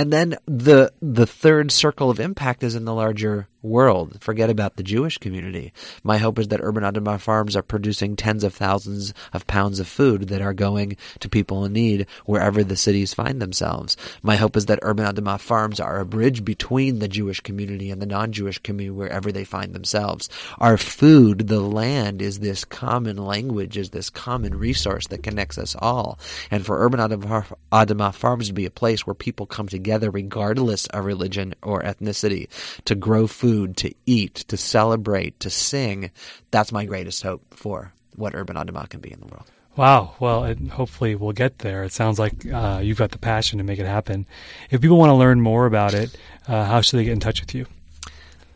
And 0.00 0.10
then 0.10 0.38
the 0.46 0.94
the 1.02 1.26
third 1.26 1.70
circle 1.70 2.08
of 2.08 2.20
impact 2.20 2.62
is 2.62 2.74
in 2.74 2.86
the 2.86 2.94
larger 2.94 3.48
world. 3.62 4.16
Forget 4.22 4.48
about 4.48 4.76
the 4.76 4.82
Jewish 4.82 5.18
community. 5.18 5.74
My 6.02 6.16
hope 6.16 6.38
is 6.38 6.48
that 6.48 6.60
Urban 6.62 6.82
Adamah 6.82 7.20
farms 7.20 7.54
are 7.54 7.62
producing 7.62 8.16
tens 8.16 8.42
of 8.42 8.54
thousands 8.54 9.12
of 9.34 9.46
pounds 9.46 9.78
of 9.80 9.86
food 9.86 10.28
that 10.28 10.40
are 10.40 10.54
going 10.54 10.96
to 11.18 11.28
people 11.28 11.66
in 11.66 11.74
need 11.74 12.06
wherever 12.24 12.64
the 12.64 12.76
cities 12.76 13.12
find 13.12 13.42
themselves. 13.42 13.98
My 14.22 14.36
hope 14.36 14.56
is 14.56 14.64
that 14.66 14.78
Urban 14.80 15.04
Adamah 15.04 15.38
farms 15.38 15.78
are 15.78 16.00
a 16.00 16.06
bridge 16.06 16.42
between 16.42 17.00
the 17.00 17.08
Jewish 17.08 17.40
community 17.40 17.90
and 17.90 18.00
the 18.00 18.06
non-Jewish 18.06 18.60
community 18.60 18.96
wherever 18.96 19.30
they 19.30 19.44
find 19.44 19.74
themselves. 19.74 20.30
Our 20.56 20.78
food, 20.78 21.48
the 21.48 21.60
land, 21.60 22.22
is 22.22 22.38
this 22.38 22.64
common 22.64 23.18
language, 23.18 23.76
is 23.76 23.90
this 23.90 24.08
common 24.08 24.56
resource 24.56 25.06
that 25.08 25.22
connects 25.22 25.58
us 25.58 25.76
all. 25.78 26.18
And 26.50 26.64
for 26.64 26.82
Urban 26.82 27.00
Adamah 27.00 28.14
farms 28.14 28.46
to 28.46 28.54
be 28.54 28.64
a 28.64 28.70
place 28.70 29.06
where 29.06 29.12
people 29.12 29.44
come 29.44 29.68
together 29.68 29.89
regardless 29.98 30.86
of 30.86 31.04
religion 31.04 31.54
or 31.62 31.82
ethnicity 31.82 32.48
to 32.84 32.94
grow 32.94 33.26
food 33.26 33.76
to 33.78 33.92
eat, 34.06 34.36
to 34.48 34.56
celebrate, 34.56 35.38
to 35.40 35.50
sing. 35.50 36.10
That's 36.50 36.72
my 36.72 36.84
greatest 36.84 37.22
hope 37.22 37.42
for 37.54 37.92
what 38.16 38.34
Urban 38.34 38.56
Adamah 38.56 38.88
can 38.88 39.00
be 39.00 39.12
in 39.12 39.20
the 39.20 39.26
world. 39.26 39.44
Wow. 39.76 40.14
Well, 40.18 40.44
it, 40.44 40.58
hopefully 40.68 41.14
we'll 41.14 41.32
get 41.32 41.60
there. 41.60 41.84
It 41.84 41.92
sounds 41.92 42.18
like 42.18 42.44
uh, 42.46 42.80
you've 42.82 42.98
got 42.98 43.12
the 43.12 43.18
passion 43.18 43.58
to 43.58 43.64
make 43.64 43.78
it 43.78 43.86
happen. 43.86 44.26
If 44.70 44.80
people 44.80 44.98
want 44.98 45.10
to 45.10 45.14
learn 45.14 45.40
more 45.40 45.66
about 45.66 45.94
it, 45.94 46.16
uh, 46.46 46.64
how 46.64 46.80
should 46.80 46.98
they 46.98 47.04
get 47.04 47.12
in 47.12 47.20
touch 47.20 47.40
with 47.40 47.54
you? 47.54 47.66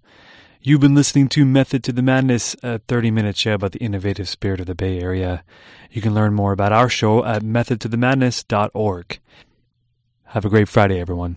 You've 0.63 0.81
been 0.81 0.95
listening 0.95 1.29
to 1.29 1.45
Method 1.45 1.85
to 1.85 1.93
the 1.93 2.01
Madness, 2.01 2.57
a 2.63 2.79
30 2.79 3.11
minute 3.11 3.37
show 3.37 3.53
about 3.53 3.73
the 3.73 3.79
innovative 3.81 4.27
spirit 4.27 4.59
of 4.59 4.65
the 4.65 4.75
Bay 4.75 4.99
Area. 4.99 5.45
You 5.91 6.01
can 6.01 6.15
learn 6.15 6.33
more 6.33 6.53
about 6.53 6.73
our 6.73 6.89
show 6.89 7.27
at 7.27 7.43
methodtothemadness.org. 7.43 9.19
Have 10.25 10.47
a 10.47 10.49
great 10.49 10.71
Friday, 10.71 10.99
everyone. 10.99 11.37